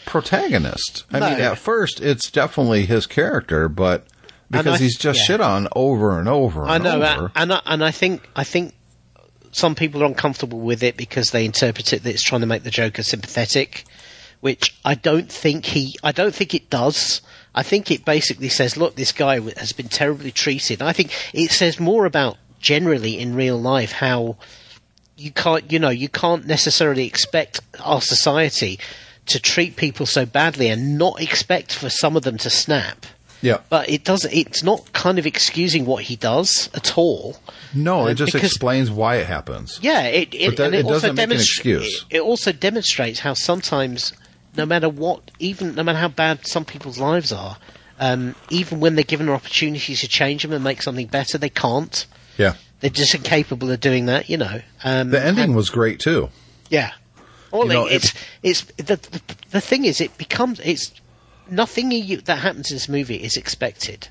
[0.06, 1.04] protagonist.
[1.12, 1.30] I No.
[1.30, 4.06] mean, at first, it's definitely his character, but
[4.50, 5.24] because I- he's just yeah.
[5.26, 7.32] shit on over and over and I know, over.
[7.36, 8.74] and I, and I think I think
[9.52, 12.62] some people are uncomfortable with it because they interpret it that it's trying to make
[12.62, 13.84] the Joker sympathetic,
[14.40, 15.96] which I don't think he.
[16.02, 17.20] I don't think it does.
[17.54, 20.82] I think it basically says, look, this guy has been terribly treated.
[20.82, 24.36] I think it says more about generally in real life how
[25.16, 28.78] you can't, you know, you can't necessarily expect our society
[29.26, 33.06] to treat people so badly and not expect for some of them to snap.
[33.42, 33.58] yeah.
[33.68, 34.24] But it does.
[34.26, 37.36] It's not kind of excusing what he does at all.
[37.74, 39.78] No, it just because- explains why it happens.
[39.82, 42.06] Yeah, it it, that- and it, it doesn't make an excuse.
[42.10, 44.12] It, it also demonstrates how sometimes,
[44.56, 47.56] no matter what, even no matter how bad some people's lives are,
[47.98, 51.48] um, even when they're given an opportunity to change them and make something better, they
[51.50, 52.06] can't.
[52.38, 52.54] Yeah.
[52.80, 54.28] They're just incapable of doing that.
[54.30, 54.60] You know.
[54.84, 56.28] Um, The ending was great too.
[56.70, 56.92] yeah.
[57.64, 60.92] You know, it's it's the, the the thing is it becomes it's
[61.50, 64.08] nothing you, that happens in this movie is expected.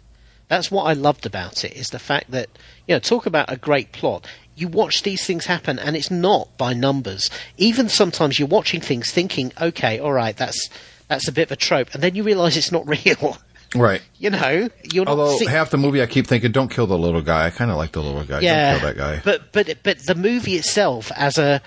[0.47, 2.49] That's what I loved about it is the fact that
[2.87, 4.27] you know talk about a great plot.
[4.55, 7.29] You watch these things happen and it's not by numbers.
[7.57, 10.69] Even sometimes you're watching things thinking, okay, all right, that's
[11.07, 13.37] that's a bit of a trope, and then you realise it's not real.
[13.75, 14.01] Right.
[14.19, 15.05] you know, you're.
[15.05, 17.47] Although see- half the movie I keep thinking, don't kill the little guy.
[17.47, 18.39] I kind of like the little guy.
[18.39, 19.21] yeah, Don't kill that guy.
[19.25, 21.61] But but but the movie itself, as a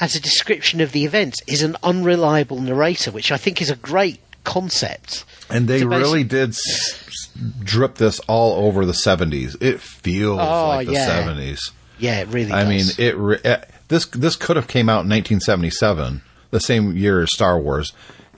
[0.00, 3.76] as a description of the events, is an unreliable narrator, which I think is a
[3.76, 5.24] great concept.
[5.50, 7.30] And they really did s-
[7.62, 9.56] drip this all over the 70s.
[9.60, 11.22] It feels Oh, like the yeah.
[11.26, 11.58] 70s.
[11.98, 12.50] Yeah, it really.
[12.50, 12.64] Does.
[12.64, 16.94] I mean, it re- eh, this this could have came out in 1977, the same
[16.96, 17.92] year as Star Wars,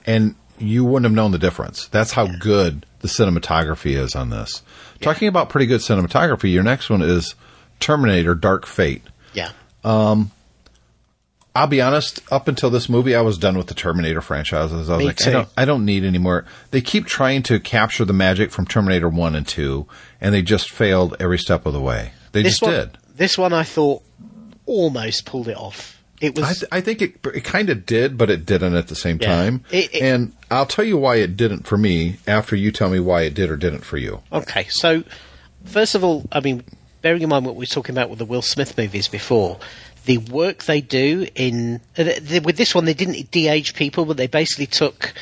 [0.05, 1.87] and you wouldn't have known the difference.
[1.87, 4.61] That's how good the cinematography is on this.
[5.01, 7.35] Talking about pretty good cinematography, your next one is
[7.81, 9.01] Terminator: Dark Fate.
[9.33, 9.51] yeah,
[11.59, 12.21] I'll be honest.
[12.31, 14.89] Up until this movie, I was done with the Terminator franchises.
[14.89, 16.45] I was Me like, I don't, I don't need any more.
[16.71, 19.87] They keep trying to capture the magic from Terminator One and Two,
[20.21, 22.11] and they just failed every step of the way.
[22.31, 22.97] They this just one, did.
[23.15, 24.03] This one, I thought
[24.65, 25.97] almost pulled it off.
[26.21, 28.87] It was I, th- I think it, it kind of did, but it didn't at
[28.87, 29.27] the same Yeah.
[29.27, 29.63] time.
[29.71, 32.99] It- it- and I'll tell you why it didn't for me after you tell me
[32.99, 34.21] why it did or didn't for you.
[34.31, 35.03] Okay, so
[35.65, 36.63] first of all, I mean,
[37.01, 39.59] bearing in mind what we were talking about with the Will Smith movies before,
[40.05, 44.05] the work they do in uh, th- th- with this one, they didn't de-age people,
[44.05, 45.13] but they basically took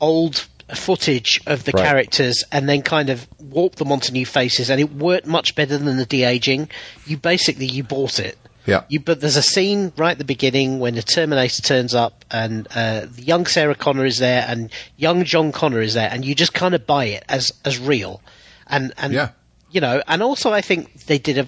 [0.00, 1.84] old footage of the Right.
[1.84, 5.76] characters and then kind of warped them onto new faces, and it worked much better
[5.78, 6.68] than the de-aging.
[7.06, 8.38] You basically you bought it.
[8.66, 8.84] Yeah.
[8.88, 12.66] You, but there's a scene right at the beginning when the Terminator turns up and
[12.74, 16.34] uh, the young Sarah Connor is there and young John Connor is there, and you
[16.34, 18.22] just kind of buy it as as real.
[18.66, 19.30] And and Yeah.
[19.70, 21.46] you know, and also I think they did a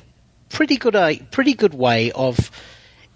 [0.48, 2.50] pretty good uh, pretty good way of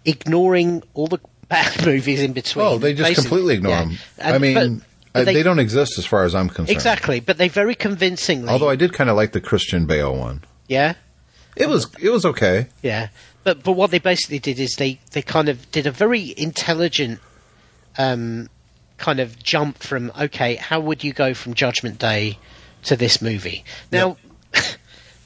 [0.05, 2.65] ignoring all the bad movies in between.
[2.67, 3.29] Oh, they just basically.
[3.29, 3.85] completely ignore Yeah.
[3.85, 3.99] them.
[4.19, 6.71] And- I mean, but- but uh, they, don't exist as far as I'm concerned.
[6.71, 8.49] exactly, but they very convincingly.
[8.49, 10.45] Although I did kind of like the Christian Bale one.
[10.69, 10.95] yeah,
[11.57, 12.69] It was it was okay.
[12.81, 13.09] Yeah,
[13.43, 17.19] but but what they basically did is they they kind of did a very intelligent
[17.99, 18.49] um,
[18.99, 22.39] kind of jump from okay, how would you go from Judgment Day
[22.85, 23.65] to this movie?
[23.91, 24.17] Now.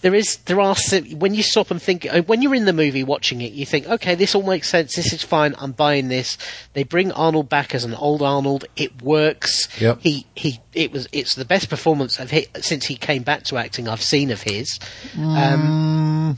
[0.05, 0.77] There is, there are,
[1.17, 3.87] when you stop and think, uh, when you're in the movie watching it, you think,
[3.89, 6.37] okay, this all makes sense, this is fine, I'm buying this.
[6.75, 9.67] They bring Arnold back as an old Arnold, it works.
[9.81, 10.01] Yep.
[10.03, 13.57] He, he, it was, it's the best performance of hi since he came back to
[13.57, 14.79] acting I've seen of his.
[15.17, 16.37] Um,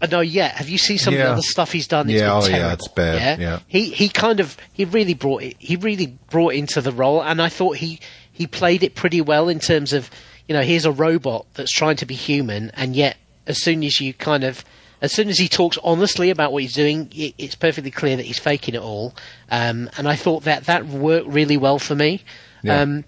[0.00, 0.48] uh, no, yeah.
[0.48, 2.08] Have you seen some of the other stuff he's done?
[2.08, 3.58] It's Yeah, oh, yeah, it's bad, yeah.
[3.68, 5.56] He he kind of he really brought it.
[5.58, 8.00] He really brought into the role, and I thought he
[8.32, 10.10] he played it pretty well in terms of
[10.48, 14.00] you know here's a robot that's trying to be human, and yet as soon as
[14.00, 14.64] you kind of
[15.02, 18.24] as soon as he talks honestly about what he's doing, it, it's perfectly clear that
[18.24, 19.14] he's faking it all.
[19.50, 22.22] Um, and I thought that that worked really well for me.
[22.62, 22.80] Yeah.
[22.80, 23.04] Um,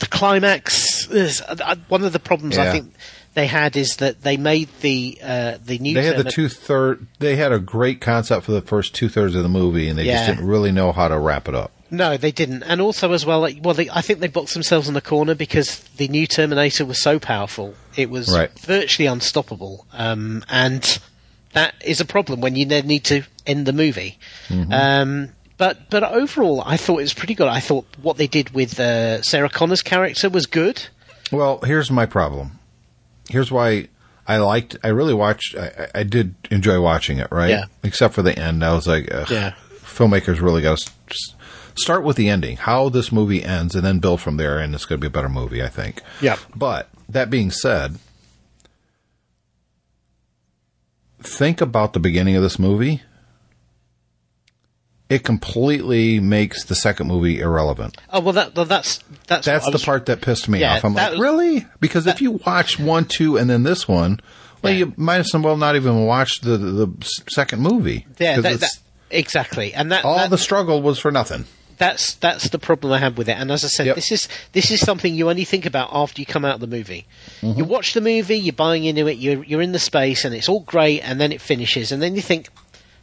[0.00, 2.92] the climax is uh, one of the problems I think
[3.34, 7.06] they had is that they made the uh, the new They had the two third.
[7.18, 10.04] They had a great concept for the first two thirds of the movie, and they
[10.04, 10.14] Yeah.
[10.14, 11.70] just didn't really know how to wrap it up.
[11.90, 14.86] No, they didn't, and also as well, like, well, they, I think they boxed themselves
[14.88, 18.50] in the corner because the new Terminator was so powerful; it was Right.
[18.60, 20.98] virtually unstoppable, um, and
[21.52, 24.18] that is a problem when you then need to end the movie.
[24.48, 24.72] Mm-hmm.
[24.72, 27.48] Um, but but overall, I thought it was pretty good.
[27.48, 30.80] I thought what they did with uh, Sarah Connor's character was good.
[31.32, 32.52] Well, here's my problem.
[33.28, 33.88] Here's why
[34.28, 34.76] I liked.
[34.84, 35.56] I really watched.
[35.56, 37.28] I, I- did enjoy watching it.
[37.32, 37.50] Right.
[37.50, 37.64] Yeah.
[37.82, 39.54] Except for the end, I was like, Ugh, Yeah.
[39.82, 40.90] filmmakers really got to
[41.80, 44.84] start with the ending, how this movie ends, and then build from there, and it's
[44.84, 45.62] going to be a better movie.
[45.62, 46.02] I think.
[46.20, 46.36] Yeah.
[46.54, 47.96] But that being said,
[51.22, 53.02] think about the beginning of this movie.
[55.08, 57.96] It completely makes the second movie irrelevant.
[58.12, 60.84] Oh well, that well, that's that's That's the was- part that pissed me Yeah, off.
[60.84, 61.66] I'm like, was- really?
[61.80, 64.20] Because if you watch one, two, and then this one,
[64.62, 64.78] well, Yeah.
[64.78, 66.88] you might as well not even watch the the,
[67.32, 68.06] second movie.
[68.20, 68.78] Yeah, that, that,
[69.10, 71.44] exactly, and that all that- the struggle was for nothing.
[71.80, 73.36] That's that's the problem I have with it.
[73.38, 73.96] And as I said, Yep.
[73.96, 76.66] this is this is something you only think about after you come out of the
[76.68, 77.06] movie.
[77.40, 77.58] Mm-hmm.
[77.58, 80.48] You watch the movie, you're buying into it, you're you're in the space, and it's
[80.48, 82.48] all great, and then it finishes, and then you think,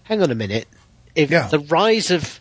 [0.03, 0.67] hang on a minute,
[1.15, 1.47] if Yeah.
[1.47, 2.39] the rise of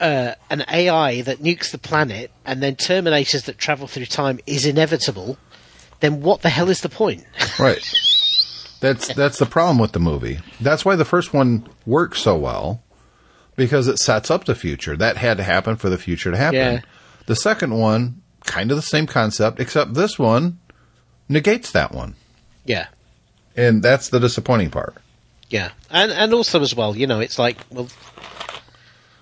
[0.00, 4.66] uh, an AI that nukes the planet and then Terminators that travel through time is
[4.66, 5.38] inevitable,
[6.00, 7.24] then what the hell is the point?
[7.58, 7.80] Right.
[8.80, 10.38] That's that's the problem with the movie.
[10.60, 12.82] That's why the first one works so well
[13.56, 14.96] because it sets up the future.
[14.96, 16.54] That had to happen for the future to happen.
[16.58, 16.80] Yeah.
[17.26, 20.58] The second one, kind of the same concept, except this one
[21.28, 22.14] negates that one,
[22.64, 22.86] yeah.
[23.56, 24.94] and that's the disappointing part.
[25.50, 27.88] Yeah, and and also as well, you know, it's like well,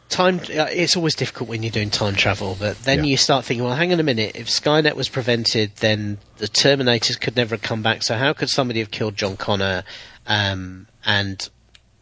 [0.08, 0.38] time.
[0.40, 3.10] Uh, it's always difficult when you're doing time travel, but then Yeah.
[3.10, 4.32] you start thinking, well, hang on a minute.
[4.34, 8.02] If Skynet was prevented, then the Terminators could never have come back.
[8.02, 9.84] So how could somebody have killed John Connor?
[10.26, 11.48] Um, and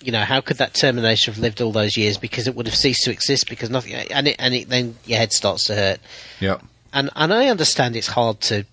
[0.03, 2.19] you know, how could that termination have lived all those years?
[2.19, 3.95] Because it would have ceased to exist because nothing.
[3.95, 6.01] And it and it then your head starts to hurt.
[6.41, 6.59] Yeah.
[6.93, 8.65] And and I understand it's hard to,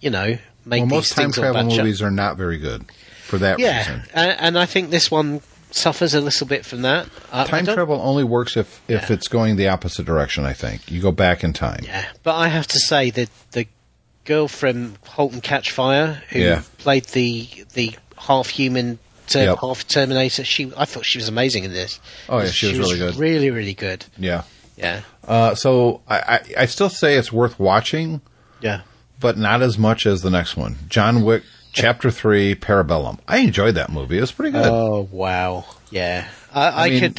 [0.00, 2.84] you know, make Well, most time travel movies are not very good
[3.24, 4.02] for that Yeah, reason.
[4.14, 7.08] and, and I think this one suffers a little bit from that.
[7.32, 9.14] I, I Time don't- travel only works if if Yeah.
[9.14, 10.44] it's going the opposite direction.
[10.44, 11.80] I think you go back in time.
[11.84, 13.66] Yeah, but I have to say that the
[14.24, 16.62] girl from *Halt and Catch Fire*, who Yeah.
[16.78, 18.98] played the the half human,
[19.40, 19.58] Yep.
[19.60, 22.00] half Terminator, she I thought she was amazing in this.
[22.28, 23.16] Oh, yeah, she was really good.
[23.16, 24.04] Really, really good.
[24.18, 24.42] Yeah.
[24.76, 28.22] Yeah, Uh, so I, I I still say it's worth watching,
[28.62, 28.80] yeah.
[29.20, 33.18] but not as much as the next one, John Wick Chapter Three, Parabellum.
[33.28, 34.16] I enjoyed that movie.
[34.16, 34.64] It was pretty good.
[34.64, 36.26] Oh wow, yeah.
[36.54, 37.18] I, I, mean- could.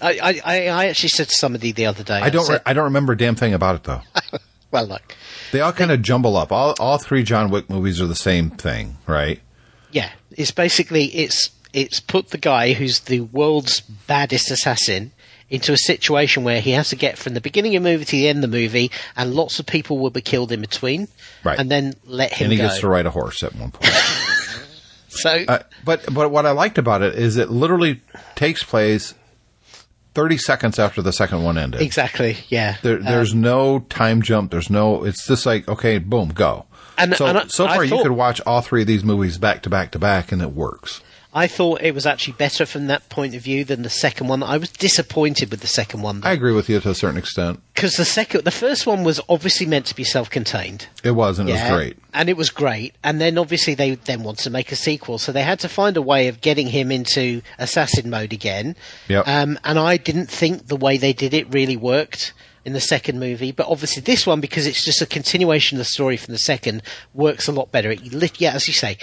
[0.00, 2.14] I, I, I actually said to somebody the other day.
[2.20, 4.00] I don't said, re- I don't remember a damn thing about it though.
[4.70, 5.14] well, look,
[5.50, 6.52] They all kind of jumble up.
[6.52, 9.40] All all three John Wick movies are the same thing, right?
[9.90, 10.10] yeah.
[10.36, 15.12] It's basically it's it's put the guy who's the world's baddest assassin
[15.50, 18.10] into a situation where he has to get from the beginning of the movie to
[18.12, 21.06] the end of the movie, and lots of people will be killed in between,
[21.44, 21.58] Right.
[21.58, 22.64] and then let him and he go.
[22.68, 23.92] gets to ride a horse at one point.
[25.08, 28.00] so uh, but but what I liked about it is it literally
[28.34, 29.14] takes place
[30.14, 31.82] thirty seconds after the second one ended.
[31.82, 32.76] exactly, yeah.
[32.82, 34.50] There, there's Um, no time jump.
[34.50, 35.04] There's no.
[35.04, 36.66] It's just like okay, boom, go.
[36.98, 39.38] And- so and I- so I far, you could watch all three of these movies
[39.38, 41.00] back to back to back, and it works.
[41.36, 44.44] I thought it was actually better from that point of view than the second one.
[44.44, 47.58] I was disappointed with the second one I agree with you to a certain extent.
[47.74, 50.86] because the second, the first one was obviously meant to be self-contained.
[51.02, 51.96] It was, and it was great.
[52.14, 52.94] and it was great.
[53.02, 55.96] And then obviously they then wanted to make a sequel, so they had to find
[55.96, 58.76] a way of getting him into assassin mode again.
[59.08, 59.26] Yep.
[59.26, 62.32] Um, and I didn't think the way they did it really worked
[62.64, 65.84] in the second movie, but obviously this one, because it's just a continuation of the
[65.84, 67.90] story from the second, works a lot better.
[67.90, 68.98] It, yeah, as you say,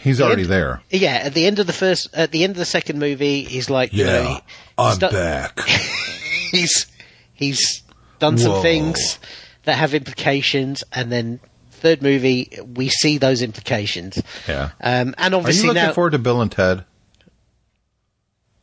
[0.00, 0.82] He's already end- there.
[0.90, 3.70] Yeah, at the end of the first, at the end of the second movie, he's
[3.70, 4.40] like, you know,
[4.76, 5.60] done- back.
[6.50, 6.86] he's
[7.34, 7.82] he's
[8.18, 8.62] done some Whoa.
[8.62, 9.18] things
[9.64, 11.40] that have implications, and then
[11.70, 14.20] third movie we see those implications.
[14.48, 14.70] Yeah.
[14.80, 16.84] Um, and Are you obviously looking now, forward to Bill and Ted?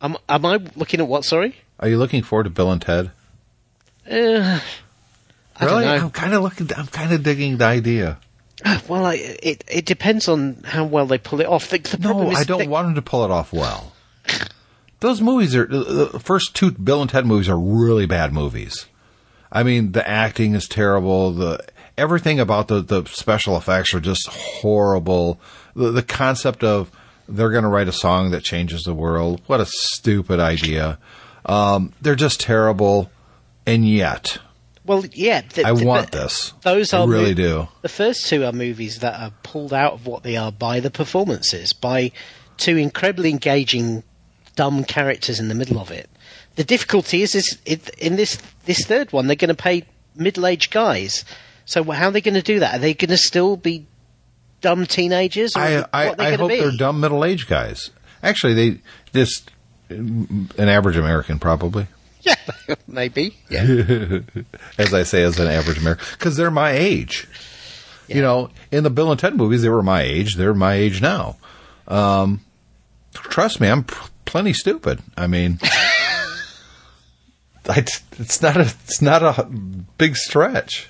[0.01, 1.23] am, am I looking at what?
[1.25, 1.55] Sorry.
[1.79, 3.11] Are you looking forward to Bill and Ted?
[4.09, 4.59] Uh,
[5.59, 5.85] I really?
[5.87, 6.69] I'm kind of looking.
[6.75, 8.17] I'm kind of digging the idea.
[8.87, 11.69] Well, I, it it depends on how well they pull it off.
[11.69, 13.91] The, the No, is I don't that- want them to pull it off well.
[14.99, 18.85] Those movies are the first two Bill and Ted movies are really bad movies.
[19.51, 21.31] I mean, the acting is terrible.
[21.31, 21.65] The
[21.97, 25.39] everything about the the special effects are just horrible.
[25.75, 26.91] The, the concept of
[27.27, 29.41] they're going to write a song that changes the world.
[29.47, 30.99] What a stupid idea.
[31.47, 33.09] Um, they're just terrible,
[33.65, 34.37] and yet
[34.85, 35.41] Well, yeah.
[35.41, 36.53] th- I th- want th- this.
[36.63, 37.67] Those I are really mo- do.
[37.81, 40.89] The first two are movies that are pulled out of what they are by the
[40.91, 42.11] performances, by
[42.57, 44.03] two incredibly engaging,
[44.55, 46.09] dumb characters in the middle of it.
[46.55, 49.85] The difficulty is, is it, in this this third one, they're going to pay
[50.15, 51.23] middle-aged guys.
[51.65, 52.75] So how are they going to do that?
[52.75, 53.85] Are they going to still be
[54.59, 55.55] dumb teenagers?
[55.55, 56.59] Or I I, I hope be?
[56.59, 57.91] they're dumb middle aged guys.
[58.21, 58.79] Actually, they
[59.13, 59.49] just
[59.89, 61.87] mm, an average American probably.
[62.67, 63.35] Yeah, maybe.
[63.49, 63.61] Yeah.
[64.77, 67.27] as I say, as an average American, because they're my age.
[68.07, 70.35] You know, in the Bill and Ted movies, they were my age.
[70.35, 71.37] They're my age now.
[71.87, 72.41] Um,
[73.13, 73.95] trust me, I'm p-
[74.25, 74.99] plenty stupid.
[75.17, 75.59] I mean,
[77.69, 77.85] I,
[78.19, 79.43] it's not a it's not a
[79.97, 80.89] big stretch.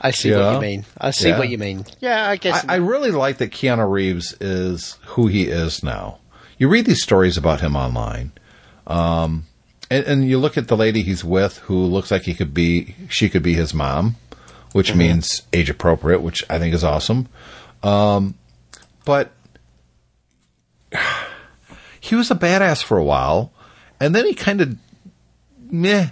[0.00, 0.46] I see Yeah.
[0.46, 0.84] what you mean.
[0.98, 1.38] I see Yeah.
[1.38, 1.86] what you mean.
[2.00, 2.64] Yeah, I guess.
[2.68, 6.18] I, I really like that Keanu Reeves is who he is now.
[6.58, 8.32] You read these stories about him online,
[8.86, 9.46] um,
[9.90, 12.94] and, and you look at the lady he's with, who looks like he could be,
[13.08, 14.16] she could be his mom,
[14.72, 17.28] which means age appropriate, which I think is awesome.
[17.82, 18.34] Um,
[19.04, 19.32] but
[22.00, 23.52] he was a badass for a while,
[24.00, 24.76] and then he kind of,
[25.70, 26.08] meh,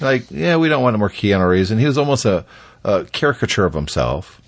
[0.00, 2.44] like yeah, we don't want no more Keanu Reeves, and he was almost a,
[2.84, 4.40] a caricature of himself.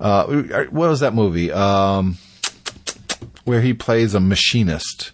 [0.00, 0.26] Uh,
[0.70, 1.52] what was that movie?
[1.52, 2.18] Um,
[3.44, 5.12] where he plays a machinist,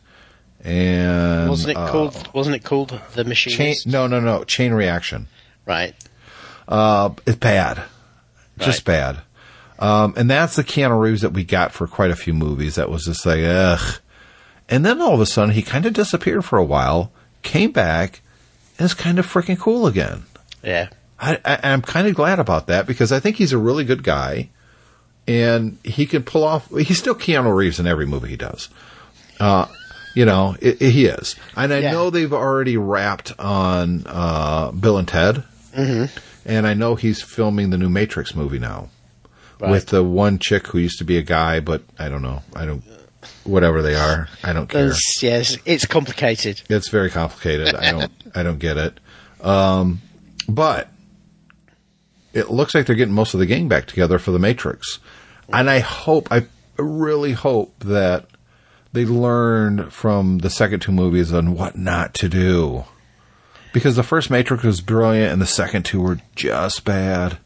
[0.65, 2.31] and wasn't it uh, called?
[2.33, 3.87] Wasn't it called the Chain, Machinist?
[3.87, 4.45] no, no, no.
[4.45, 5.29] Chain Reaction.
[5.67, 5.95] Right.
[6.67, 7.83] Uh, it's bad,
[8.59, 9.21] just bad.
[9.79, 12.77] Um, and that's the Keanu Reeves that we got for quite a few movies.
[12.77, 14.01] That was just like ugh.
[14.69, 17.13] And then all of a sudden, he kind of disappeared for a while,
[17.43, 18.23] came back,
[18.79, 20.25] and is kind of freaking cool again.
[20.63, 20.89] Yeah.
[21.21, 24.03] I, I, I'm kind of glad about that because I think he's a really good
[24.03, 24.49] guy,
[25.29, 26.71] and he can pull off.
[26.71, 28.71] He's still Keanu Reeves in every movie he does.
[29.39, 29.67] Uh,
[30.15, 31.93] you know, i i he is, and I Yeah.
[31.93, 35.45] know they've already wrapped on uh, Bill and Ted,
[35.77, 36.07] mm-hmm.
[36.47, 38.89] and I know he's filming the new Matrix movie now
[39.61, 39.71] Right.
[39.71, 42.65] with the one chick who used to be a guy, but I don't know, I
[42.67, 42.83] don't,
[43.45, 44.83] whatever they are, I don't care.
[44.87, 46.63] There's- yes, it's complicated.
[46.69, 47.75] It's very complicated.
[47.75, 48.99] I don't I don't get it.
[49.43, 50.01] Um,
[50.49, 50.89] but
[52.33, 54.99] it looks like they're getting most of the gang back together for the Matrix.
[55.53, 56.47] And I hope I
[56.77, 58.27] really hope that
[58.95, 62.85] they learned from the second two movies on what not to do.
[63.73, 67.39] Because the first Matrix was brilliant and the second two were just bad.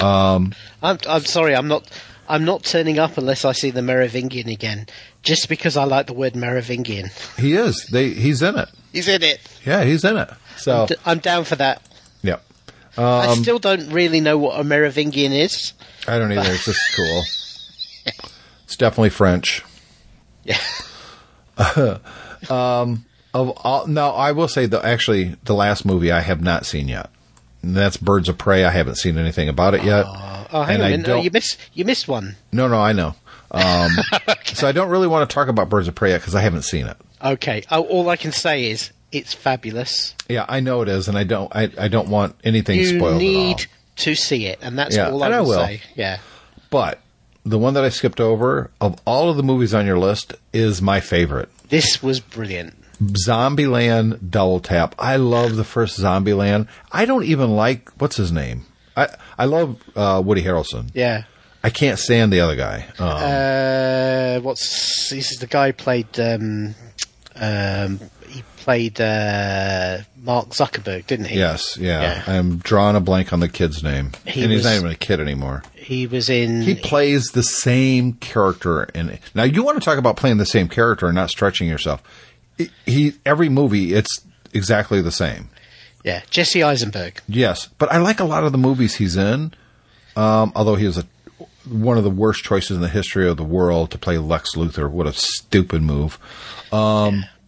[0.00, 1.86] Um, I'm I'm sorry, I'm not
[2.26, 4.86] I'm not turning up unless I see the Merovingian again.
[5.22, 7.10] Just because I like the word Merovingian.
[7.36, 7.86] He is.
[7.92, 8.70] They he's in it.
[8.90, 9.40] He's in it.
[9.66, 10.30] Yeah, he's in it.
[10.56, 11.82] So D- I'm down for that.
[12.22, 12.38] yeah.
[12.96, 15.74] I um, still don't really know what a Merovingian is.
[16.08, 16.50] I don't either.
[16.50, 17.22] It's just cool.
[18.64, 19.62] It's definitely French.
[20.48, 21.98] Yeah.
[23.34, 24.80] Of all, no, I will say though.
[24.80, 27.10] Actually, the last movie I have not seen yet.
[27.62, 28.64] And that's Birds of Prey.
[28.64, 30.06] I haven't seen anything about it yet.
[30.08, 30.96] Oh, hang And on I.
[30.96, 32.36] No, don't- you missed you missed one.
[32.52, 33.14] No, no, I know.
[33.50, 33.90] Um,
[34.46, 36.62] So I don't really want to talk about Birds of Prey yet because I haven't
[36.62, 36.96] seen it.
[37.22, 37.62] Okay.
[37.70, 40.14] Oh, all I can say is it's fabulous.
[40.28, 41.54] Yeah, I know it is, and I don't.
[41.54, 43.72] I, I don't want anything You spoiled need at all.
[43.96, 45.58] to see it, and that's Yeah, all I and I will.
[45.64, 45.80] say.
[45.96, 46.18] Yeah.
[46.70, 46.98] But
[47.44, 50.82] the one that I skipped over of all of the movies on your list is
[50.82, 51.48] my favorite.
[51.68, 52.74] This was brilliant.
[53.02, 54.94] Zombieland Double Tap.
[54.98, 56.66] I love the first Zombieland.
[56.90, 58.66] I don't even like what's his name.
[58.96, 59.08] I
[59.38, 60.90] I love uh, Woody Harrelson.
[60.94, 61.24] Yeah.
[61.62, 62.86] I can't stand the other guy.
[62.98, 66.74] Um, Uh, what's this is the guy who played um,
[67.36, 68.00] um,
[68.68, 71.38] played uh, Mark Zuckerberg, didn't he?
[71.38, 72.02] yes, yeah.
[72.26, 72.38] Yeah.
[72.38, 75.20] I'm drawing a blank on the kid's name, He and he's not even a kid
[75.20, 75.62] anymore.
[75.74, 79.20] He was in He plays the same character in it.
[79.34, 82.02] Now you want to talk about playing the same character and not stretching yourself.
[82.58, 84.20] He- He every movie it's
[84.52, 85.48] exactly the same.
[86.04, 87.22] yeah Jesse Eisenberg.
[87.26, 89.54] Yes, but I like a lot of the movies he's in.
[90.14, 91.06] Um, although he was a
[91.66, 94.90] one of the worst choices in the history of the world to play Lex Luthor.
[94.90, 96.18] What a stupid move.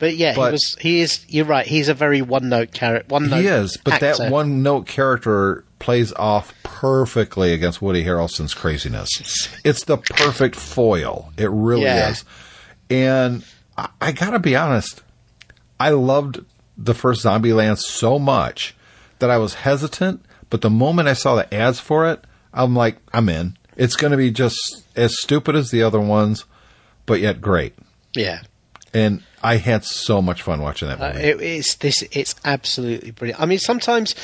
[0.01, 0.77] But yeah, But- he was.
[0.81, 1.25] He is.
[1.29, 1.65] You're right.
[1.67, 3.07] He's a very one note character.
[3.09, 3.41] One note.
[3.43, 4.15] He is, but actor.
[4.25, 9.49] that one note character plays off perfectly against Woody Harrelson's craziness.
[9.65, 11.33] It's the perfect foil.
[11.37, 12.11] It really Yeah.
[12.11, 12.25] is.
[12.91, 13.45] And
[13.79, 15.03] I, I gotta be honest,
[15.79, 16.41] I loved
[16.77, 18.75] the first Zombieland so much
[19.19, 22.25] that I was hesitant, but the moment I saw the ads for it,
[22.55, 23.57] I'm like, I'm in.
[23.77, 24.59] It's gonna be just
[24.97, 26.47] as stupid as the other ones,
[27.07, 27.75] but yet great.
[28.15, 28.43] Yeah.
[28.93, 31.25] And I had so much fun watching that Uh, movie.
[31.29, 32.03] it, it's this.
[32.13, 33.41] It's absolutely brilliant.
[33.41, 34.15] I mean, sometimes,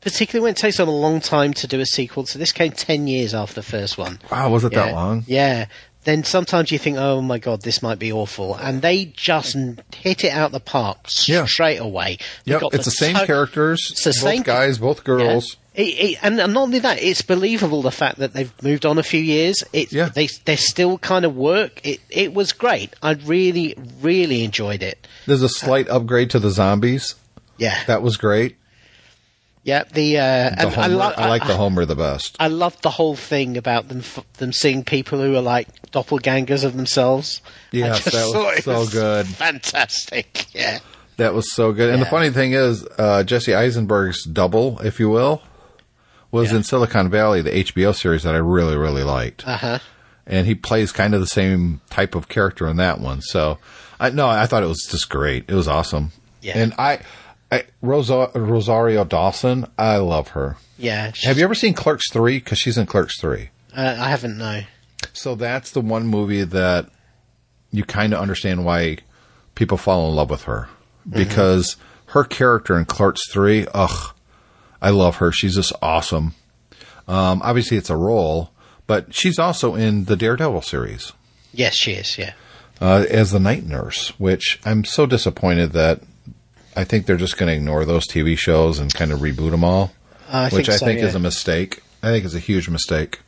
[0.00, 2.26] particularly when it takes them a long time to do a sequel.
[2.26, 4.20] So this came ten years after the first one.
[4.30, 4.86] wow, was it Yeah.
[4.86, 5.24] that long?
[5.26, 5.66] Yeah.
[6.04, 9.56] Then sometimes you think, oh my god, this might be awful, and they just
[9.96, 11.46] hit it out the park Yeah.
[11.46, 12.18] straight away.
[12.44, 15.52] They've Yep, it's the, same to- characters, the both same- guys, both girls.
[15.54, 15.60] Yeah.
[15.74, 19.02] It, it, and, not only that, it's believable the fact that they've moved on a
[19.02, 19.64] few years.
[19.72, 20.08] It, Yeah.
[20.08, 21.80] they they still kind of work.
[21.84, 22.94] It it was great.
[23.02, 25.06] I really really enjoyed it.
[25.26, 27.16] There's a slight upgrade to the zombies.
[27.58, 28.56] Yeah, That was great.
[29.64, 29.82] yeah.
[29.92, 32.36] The uh, The and I, Homer, lo- I like the Homer the best.
[32.38, 36.62] I loved the whole thing about them f- them seeing people who are like doppelgangers
[36.64, 37.40] of themselves.
[37.72, 39.26] Yeah, that was so good.
[39.26, 40.46] fantastic.
[40.54, 40.78] Yeah,
[41.16, 41.90] That was so good.
[41.90, 45.42] And the funny thing is, uh, Jesse Eisenberg's double, if you will,
[46.34, 46.58] was Yeah.
[46.58, 49.46] in Silicon Valley, the HBO series that I really, really liked.
[49.46, 49.78] uh huh.
[50.26, 53.20] And he plays kind of the same type of character in that one.
[53.22, 53.58] So,
[54.00, 55.44] I no, I thought it was just great.
[55.48, 56.12] It was awesome.
[56.42, 56.58] Yeah.
[56.58, 57.00] And I,
[57.52, 60.56] I Rosa, Rosario Dawson, I love her.
[60.78, 61.12] Yeah.
[61.24, 62.38] Have you ever seen Clerks 3?
[62.38, 63.50] Because she's in Clerks 3.
[63.76, 64.38] Uh, I haven't.
[64.38, 64.62] No.
[65.12, 66.88] So that's the one movie that
[67.70, 68.98] you kind of understand why
[69.54, 70.68] people fall in love with her
[71.08, 71.76] because
[72.06, 74.14] her character in Clerks 3, ugh,
[74.84, 75.32] I love her.
[75.32, 76.34] She's just awesome.
[77.08, 78.50] Um, obviously, it's a role,
[78.86, 81.12] but she's also in the Daredevil series
[81.52, 82.18] Yes, she is.
[82.18, 82.34] Yeah.
[82.82, 86.02] uh, as the night nurse, which I'm so disappointed that
[86.76, 89.64] I think they're just going to ignore those TV shows and kind of reboot them
[89.64, 89.92] all,
[90.28, 91.06] I which I so, think yeah.
[91.06, 91.82] is a mistake.
[92.02, 93.20] I think it's a huge mistake.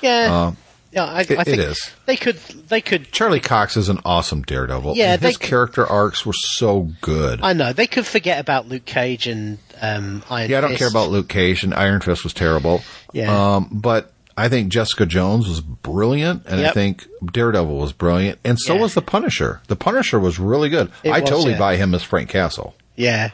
[0.00, 0.52] Yeah.
[0.92, 1.04] yeah.
[1.04, 1.90] I, I think is.
[2.06, 2.36] they could.
[2.36, 3.10] They could.
[3.10, 4.96] Charlie Cox is an awesome Daredevil.
[4.96, 7.40] Yeah, his they- character arcs were so good.
[7.42, 10.78] I know they could forget about Luke Cage and um, Iron yeah, I don't Fist.
[10.80, 12.82] care about Luke Cage and Iron Fist was terrible.
[13.12, 13.56] Yeah.
[13.56, 18.58] Um, but I think Jessica Jones was brilliant, and I think Daredevil was brilliant, and
[18.58, 18.80] so Yeah.
[18.82, 19.60] was the Punisher.
[19.68, 20.90] The Punisher was really good.
[21.02, 21.58] It I was, totally yeah.
[21.58, 22.74] buy him as Frank Castle.
[22.96, 23.30] Yeah.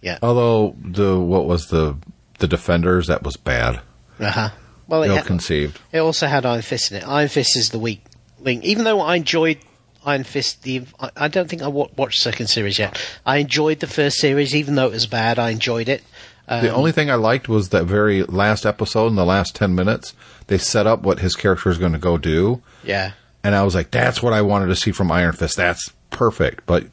[0.00, 0.18] Yeah.
[0.22, 1.96] Although the what was the
[2.40, 3.80] the Defenders that was bad,
[4.18, 4.48] Uh huh.
[4.88, 5.78] Well, it, ill conceived.
[5.92, 7.06] it also had Iron Fist in it.
[7.06, 8.02] Iron Fist is the weak
[8.40, 8.64] link.
[8.64, 9.58] Even though I enjoyed
[10.04, 10.82] Iron Fist, the
[11.16, 13.00] I, don't think I watched the second series yet.
[13.24, 15.38] I enjoyed the first series, even though it was bad.
[15.38, 16.02] I enjoyed it.
[16.48, 19.74] Um, The only thing I liked was that very last episode in the last ten
[19.74, 20.14] minutes.
[20.48, 23.12] They set up what his character is going to go do, Yeah.
[23.44, 25.56] And I was like, that's what I wanted to see from Iron Fist.
[25.56, 26.64] That's perfect.
[26.64, 26.86] But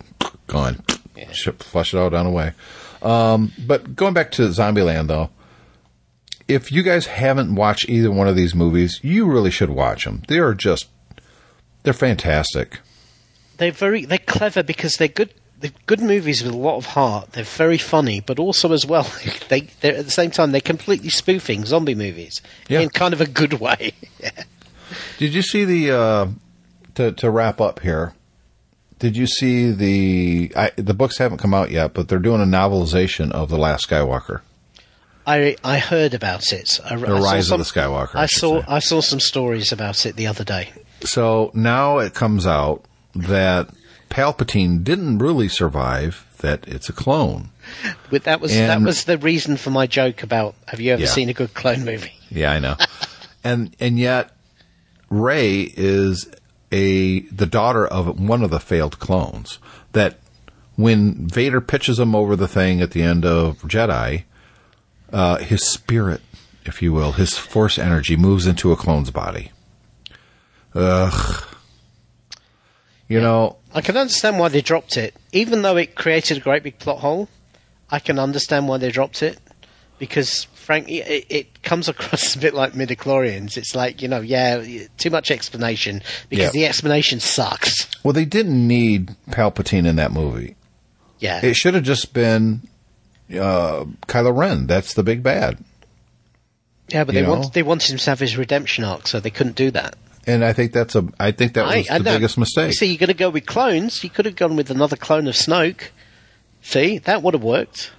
[0.47, 0.83] gone.
[1.31, 2.53] Sh- Flush it all down away.
[3.03, 5.29] Um, but going back to Zombieland, though,
[6.47, 10.23] if you guys haven't watched either one of these movies, you really should watch them.
[10.27, 10.87] They are just,
[11.83, 12.79] they're fantastic.
[13.59, 15.31] They're very they're clever because they're good.
[15.59, 17.33] They're good movies with a lot of heart.
[17.33, 19.03] They're very funny, but also as well,
[19.49, 22.79] they they're at the same time they're completely spoofing zombie movies Yeah.
[22.79, 23.91] in kind of a good way.
[25.17, 26.27] Did you see the uh,
[26.95, 28.13] to to wrap up here?
[28.99, 32.45] Did you see the I, the books haven't come out yet, but they're doing a
[32.45, 34.41] novelization of the Last Skywalker.
[35.27, 36.79] I I heard about it.
[36.83, 38.15] I, The I Rise some- of the Skywalker.
[38.15, 38.65] I should saw say.
[38.67, 40.71] I saw some stories about it the other day.
[41.01, 42.83] So now it comes out
[43.15, 43.69] that
[44.09, 46.25] Palpatine didn't really survive.
[46.39, 47.49] That it's a clone.
[48.09, 51.07] But that was that was the reason for my joke about have you ever Yeah.
[51.07, 52.13] seen a good clone movie?
[52.29, 52.75] Yeah, I know.
[53.43, 54.31] and and yet
[55.09, 56.29] Rey is
[56.71, 59.59] a the daughter of one of the failed clones.
[59.91, 60.19] That
[60.77, 64.23] when Vader pitches him over the thing at the end of Jedi,
[65.11, 66.21] uh, his spirit,
[66.65, 69.51] if you will, his force energy moves into a clone's body.
[70.73, 71.43] Ugh.
[73.09, 76.63] You know, I can understand why they dropped it, even though it created a great
[76.63, 77.27] big plot hole.
[77.89, 79.39] I can understand why they dropped it
[79.97, 83.57] because, frankly, it, it comes across a bit like midichlorians.
[83.57, 84.63] It's like you know, yeah,
[84.97, 86.61] too much explanation because Yeah.
[86.61, 87.87] the explanation sucks.
[88.03, 90.55] well, they didn't need Palpatine in that movie.
[91.17, 92.61] Yeah, It should have just been
[93.31, 94.67] uh, Kylo Ren.
[94.67, 95.57] That's the big bad.
[96.89, 97.33] yeah, but you they know.
[97.33, 99.95] wanted they wanted him to have his redemption arc, so they couldn't do that.
[100.29, 101.07] And I think that's a.
[101.19, 102.73] I think that was I- I the biggest mistake.
[102.73, 104.03] See, you're going to go with clones.
[104.03, 105.89] You could have gone with another clone of Snoke.
[106.61, 107.91] See, that would have worked.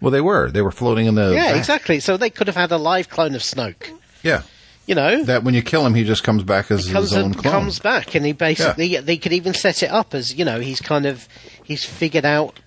[0.00, 0.50] well, they were.
[0.50, 1.32] They were floating in the.
[1.32, 1.56] Yeah, back.
[1.56, 2.00] exactly.
[2.00, 3.90] So they could have had a live clone of Snoke.
[4.22, 4.42] Yeah,
[4.86, 7.32] You know, that when you kill him, he just comes back as comes his own
[7.34, 7.52] clone.
[7.52, 10.80] comes back, and he basically they could even set it up as you know he's
[10.80, 11.28] kind of
[11.62, 12.58] he's figured out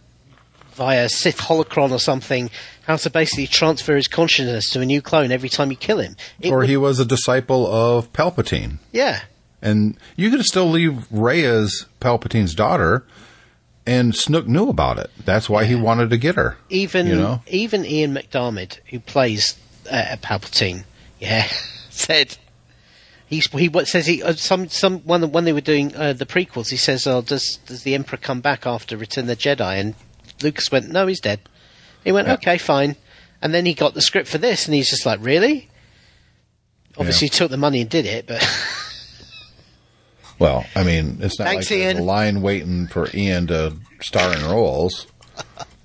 [0.73, 2.49] via Sith holocron or something
[2.87, 6.15] how to basically transfer his consciousness to a new clone every time you kill him.
[6.39, 9.21] It or would- he was a disciple of Palpatine, yeah,
[9.61, 13.05] and you could still leave Rey as Palpatine's daughter,
[13.85, 15.09] and Snoke knew about it.
[15.25, 16.57] That's why he wanted to get her.
[16.69, 19.55] even you know, even Ian McDiarmid who plays
[19.89, 20.83] uh, Palpatine,
[21.19, 21.47] yeah,
[21.89, 22.37] said.
[23.27, 26.69] He's, he says he uh, some some when when they were doing uh, the prequels
[26.69, 29.95] he says oh does does the Emperor come back after Return of the Jedi and
[30.43, 31.39] Lucas went no he's dead
[32.03, 32.33] he went Yeah.
[32.35, 32.95] okay fine
[33.41, 35.69] and then he got the script for this and he's just like really
[36.97, 38.41] obviously he took the money and did it but
[40.39, 42.05] well, I mean, it's not Thanks, like there's a Ian.
[42.05, 45.05] line waiting for Ian to star in roles.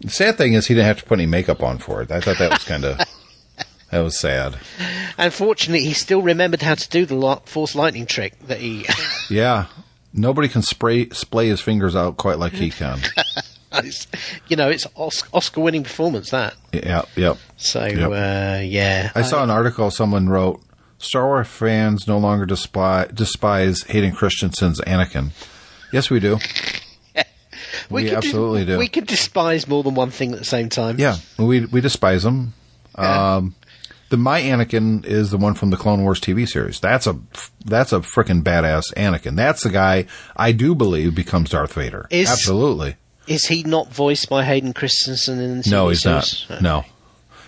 [0.01, 2.11] The sad thing is he didn't have to put any makeup on for it.
[2.11, 2.99] I thought that was kind of
[3.91, 4.57] that was sad.
[5.19, 8.87] unfortunately he still remembered how to do the Force lightning trick that he
[9.29, 9.67] Yeah,
[10.15, 12.99] nobody can spray splay his fingers out quite like he can.
[14.49, 17.39] you know it's Oscar winning performance that yeah, yep.
[17.57, 18.11] so Yep.
[18.11, 20.61] uh, yeah I saw an article someone wrote
[20.99, 25.31] Star Wars fans no longer despise, despise Hayden Christensen's Anakin.
[25.93, 26.39] Yes, we do.
[27.91, 28.79] we could absolutely do.
[28.79, 30.99] We could despise more than one thing at the same time.
[30.99, 32.55] Yeah, we we despise him.
[32.99, 33.37] Yeah.
[33.37, 33.55] Um,
[34.09, 36.81] the my Anakin is the one from the Clone Wars TV series.
[36.81, 37.18] That's a
[37.64, 39.37] that's a freaking badass Anakin.
[39.37, 40.07] That's the guy
[40.37, 42.07] I do believe becomes Darth Vader.
[42.11, 42.97] Is- Absolutely.
[43.27, 46.47] Is he not voiced by Hayden Christensen in the No, he's series?
[46.49, 46.62] not.
[46.62, 46.85] No,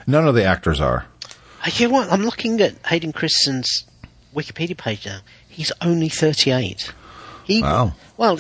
[0.06, 1.06] none of the actors are.
[1.64, 2.12] Uh, You know what?
[2.12, 3.84] I'm looking at Hayden Christensen's
[4.34, 5.20] Wikipedia page now.
[5.48, 6.92] He's only 38.
[7.44, 7.94] He, Wow.
[8.16, 8.38] Well,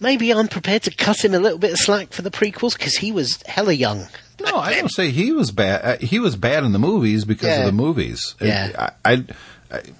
[0.00, 2.96] maybe I'm prepared to cut him a little bit of slack for the prequels because
[2.96, 4.06] he was hella young.
[4.44, 5.84] No, I don't say he was bad.
[5.84, 7.60] Uh, he was bad in the movies because Yeah.
[7.60, 8.34] of the movies.
[8.40, 8.90] Yeah.
[9.04, 9.24] I, I-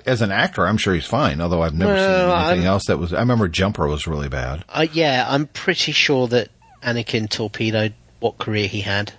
[0.06, 1.40] as an actor, I'm sure he's fine.
[1.40, 3.12] Although I've never Well, seen anything I'm- else that was.
[3.12, 4.64] I remember Jumper was really bad.
[4.68, 6.48] Uh, yeah, I'm pretty sure that
[6.82, 9.12] Anakin torpedoed what career he had.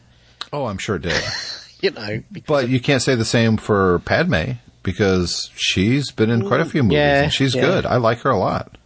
[0.52, 1.22] Oh, I'm sure it did.
[1.84, 4.52] You know, but you can't say the same for Padme
[4.84, 7.60] because she's been in quite a few movies Yeah, and she's yeah.
[7.62, 7.86] good.
[7.86, 8.78] I like her a lot.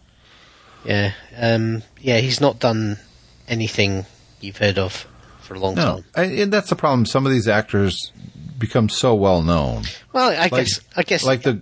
[0.83, 2.97] Yeah, um, yeah, he's not done
[3.47, 4.07] anything
[4.41, 5.05] you've heard of
[5.41, 6.05] for a long No, time.
[6.15, 7.05] I, and that's the problem.
[7.05, 8.11] Some of these actors
[8.57, 9.83] become so well known.
[10.13, 11.61] Well, I Like, guess, I guess, like the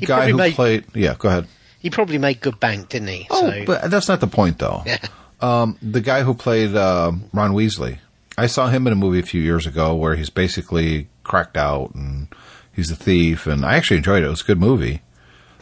[0.00, 0.84] guy who made- played.
[0.94, 1.46] Yeah, go ahead.
[1.80, 3.26] he probably made good bank, didn't he?
[3.30, 4.82] Oh, so, but that's not the point, though.
[4.86, 4.98] yeah,
[5.40, 7.98] Um, the guy who played uh, Ron Weasley,
[8.38, 11.94] I saw him in a movie a few years ago where he's basically cracked out
[11.94, 12.28] and
[12.74, 14.26] he's a thief, and I actually enjoyed it.
[14.26, 15.02] It was a good movie.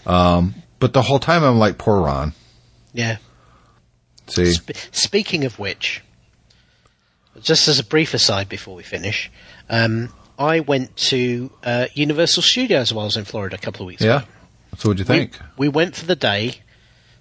[0.07, 2.33] Um, but the whole time I'm like, poor Ron.
[2.93, 3.17] yeah.
[4.27, 6.03] See, Sp- speaking of which,
[7.43, 9.31] just as a brief aside before we finish,
[9.69, 10.09] um,
[10.39, 14.03] I went to uh, Universal Studios while I was in Florida a couple of weeks
[14.03, 14.19] yeah.
[14.19, 14.27] ago.
[14.79, 15.39] So what do you think?
[15.57, 16.55] We, we went for the day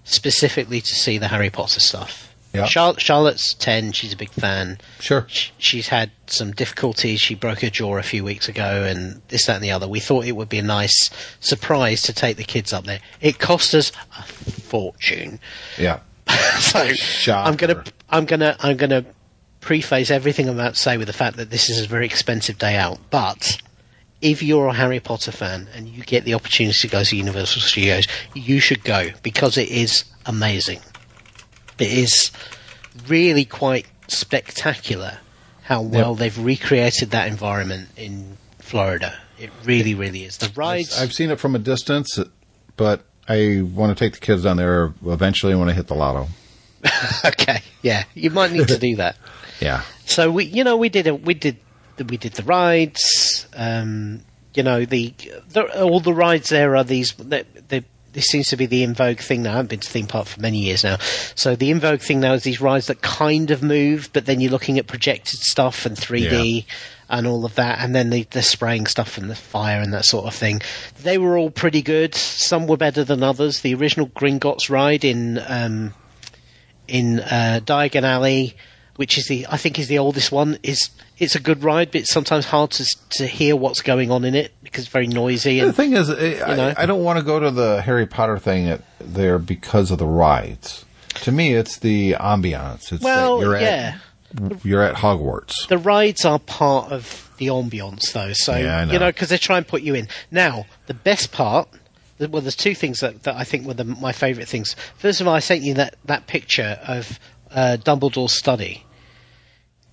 [0.03, 2.33] specifically to see the Harry Potter stuff.
[2.53, 2.65] Yeah.
[2.65, 4.77] Char- Charlotte's 10, she's a big fan.
[4.99, 5.25] Sure.
[5.27, 7.19] Sh- She's had some difficulties.
[7.19, 9.87] She broke her jaw a few weeks ago, and this, that, and the other.
[9.87, 11.09] We thought it would be a nice
[11.39, 12.99] surprise to take the kids up there.
[13.21, 15.39] It cost us a fortune.
[15.79, 16.01] Yeah.
[16.59, 17.49] so Shocker.
[17.49, 19.05] I'm gonna I'm gonna I'm gonna
[19.63, 22.57] preface everything I'm about to say with the fact that this is a very expensive
[22.57, 22.99] day out.
[23.09, 23.61] But
[24.21, 27.61] if you're a Harry Potter fan and you get the opportunity to go to Universal
[27.61, 30.79] Studios, you should go because it is amazing.
[31.79, 32.31] It is
[33.07, 35.17] really quite spectacular
[35.63, 39.17] how well they've recreated that environment in Florida.
[39.39, 40.37] It really, really is.
[40.37, 40.99] The rides.
[40.99, 42.19] I've seen it from a distance,
[42.75, 46.27] but I want to take the kids down there eventually when I hit the lotto.
[47.25, 49.15] okay, yeah, you might need to do that.
[49.63, 49.83] Yeah.
[50.05, 51.57] So we, you know, we did a, we did
[51.97, 53.47] we did the rides.
[53.55, 54.21] Um,
[54.53, 55.13] you know, the,
[55.49, 57.13] the all the rides there are these.
[57.13, 59.53] The, the, this seems to be the in vogue thing now.
[59.53, 60.97] I haven't been to theme park for many years now.
[61.33, 64.39] So the in vogue thing now is these rides that kind of move, but then
[64.39, 66.65] you're looking at projected stuff and 3D
[67.09, 70.05] and all of that, and then the, the spraying stuff and the fire and that
[70.05, 70.61] sort of thing.
[71.01, 72.13] They were all pretty good.
[72.15, 73.61] Some were better than others.
[73.61, 75.93] The original Gringotts ride in um,
[76.87, 78.55] in uh, Diagon Alley,
[78.95, 82.01] which is the I think is the oldest one, is it's a good ride, but
[82.01, 85.59] it's sometimes hard to to hear what's going on in it because it's very noisy.
[85.59, 86.73] And, The thing is, I, know?
[86.77, 89.97] I, I don't want to go to the Harry Potter thing at, there because of
[89.99, 90.85] the rides.
[91.21, 92.91] To me, it's the ambiance.
[92.91, 93.97] It's well, you're yeah,
[94.39, 95.67] at you're at Hogwarts.
[95.67, 98.33] the rides are part of the ambiance, though.
[98.33, 98.99] So Yeah, I you know.
[98.99, 100.07] know, because they try and put you in.
[100.31, 101.67] Now, the best part.
[102.19, 104.75] Well, there's two things that, that I think were the, my favourite things.
[104.97, 107.19] First of all, I sent you that, that picture of
[107.53, 108.85] uh, Dumbledore's study.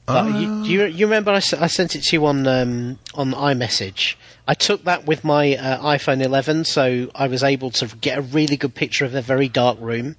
[0.07, 2.99] But you, do you, you remember I, s- I sent it to you on um,
[3.15, 4.17] on iMessage?
[4.49, 8.23] I took that with my uh, iPhone 11, so I was able to get a
[8.23, 10.17] really good picture of a very dark room.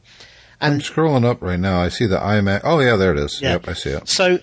[0.62, 1.82] I'm scrolling up right now.
[1.82, 2.62] I see the iMac.
[2.64, 3.42] Oh yeah, there it is.
[3.42, 3.54] Yeah.
[3.54, 4.08] Yep, I see it.
[4.08, 4.40] So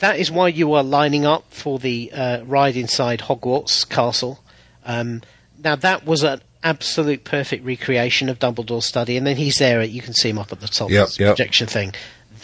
[0.00, 4.40] that is why you are lining up for the uh, ride inside Hogwarts Castle.
[4.84, 5.22] Um,
[5.62, 9.82] now that was an absolute perfect recreation of Dumbledore's study, and then he's there.
[9.82, 10.90] You can see him up at the top.
[10.90, 11.36] Yep, yep.
[11.36, 11.94] projection thing.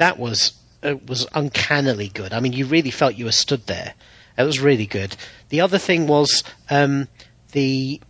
[0.00, 2.32] That was uh, was uncannily good.
[2.32, 3.92] I mean, you really felt you were stood there.
[4.38, 5.14] It was really good.
[5.50, 7.06] The other thing was um,
[7.52, 8.00] the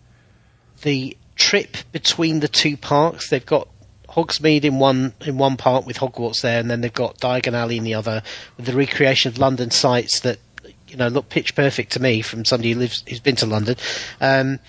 [0.82, 3.28] the trip between the two parks.
[3.28, 3.66] They've got
[4.08, 7.76] Hogsmeade in one in one part with Hogwarts there, and then they've got Diagon Alley
[7.76, 8.22] in the other
[8.56, 10.38] with the recreation of London sites that
[10.86, 13.74] you know look pitch perfect to me from somebody who lives who's been to London.
[14.20, 14.60] Um,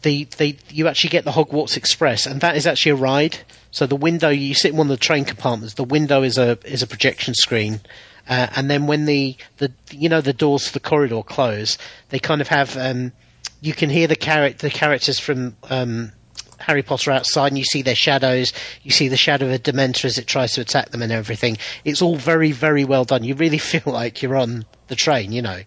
[0.00, 3.36] the they you actually get the Hogwarts Express, and that is actually a ride.
[3.76, 5.74] So the window you sit in one of the train compartments.
[5.74, 7.80] The window is a is a projection screen,
[8.26, 11.76] uh, and then when the, the you know the doors to the corridor close,
[12.08, 13.12] they kind of have um,
[13.60, 16.10] you can hear the character the characters from um,
[16.58, 18.54] Harry Potter outside, and you see their shadows.
[18.82, 21.58] You see the shadow of a Dementor as it tries to attack them and everything.
[21.84, 23.24] It's all very very well done.
[23.24, 25.60] You really feel like you're on the train, you know.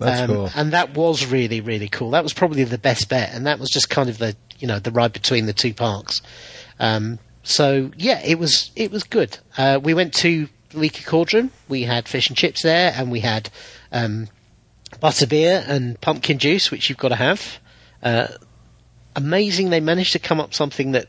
[0.00, 0.50] That's Um, cool.
[0.54, 2.10] And that was really, really cool.
[2.10, 4.80] That was probably the best bet, and that was just kind of the you know
[4.80, 6.20] the ride between the two parks.
[6.78, 9.38] Um, so yeah, it was it was good.
[9.56, 11.50] Uh, we went to Leaky Cauldron.
[11.68, 13.48] We had fish and chips there, and we had
[13.92, 14.26] um,
[15.00, 17.58] butterbeer and pumpkin juice, which you've got to have.
[18.02, 18.26] Uh,
[19.14, 21.06] amazing, they managed to come up something that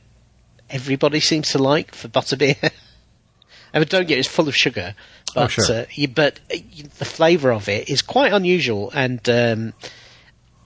[0.70, 2.58] everybody seems to like for butterbeer.
[3.74, 4.96] I mean, don't get it, it's full of sugar,
[5.34, 5.76] but Oh, sure.
[5.82, 9.74] uh, you, but uh, you- the flavour of it is quite unusual, and um,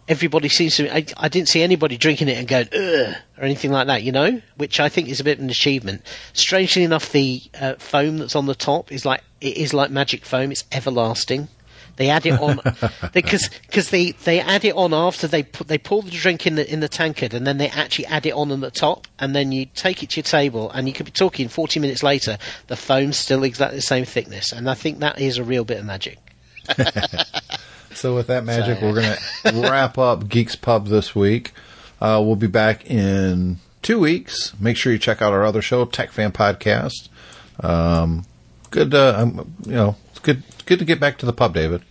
[0.09, 0.93] everybody seems to.
[0.93, 4.11] I, I didn't see anybody drinking it and going ugh or anything like that, you
[4.11, 6.01] know, which I think is a bit of an achievement.
[6.33, 10.25] Strangely enough, the uh, foam that's on the top is like it is like magic
[10.25, 11.47] foam; it's everlasting.
[11.95, 12.61] They add it on
[13.13, 16.55] because because they, they add it on after they put they pour the drink in
[16.55, 19.35] the in the tankard and then they actually add it on on the top and
[19.35, 22.37] then you take it to your table and you could be talking forty minutes later
[22.67, 25.79] the foam's still exactly the same thickness and I think that is a real bit
[25.79, 26.19] of magic.
[27.99, 29.17] So with that magic, So- we're going
[29.63, 31.51] to wrap up Geeks Pub this week.
[32.01, 34.53] Uh, we'll be back in two weeks.
[34.59, 37.09] Make sure you check out our other show, Tech Fan Podcast.
[37.59, 38.25] Um,
[38.71, 41.81] good, uh, um, you know, it's good, good to get back to the pub, David.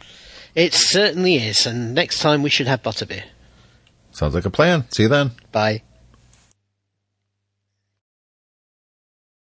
[0.54, 3.24] It certainly is, and next time we should have butterbeer.
[4.12, 4.86] Sounds like a plan.
[4.90, 5.32] See you then.
[5.52, 5.82] Bye.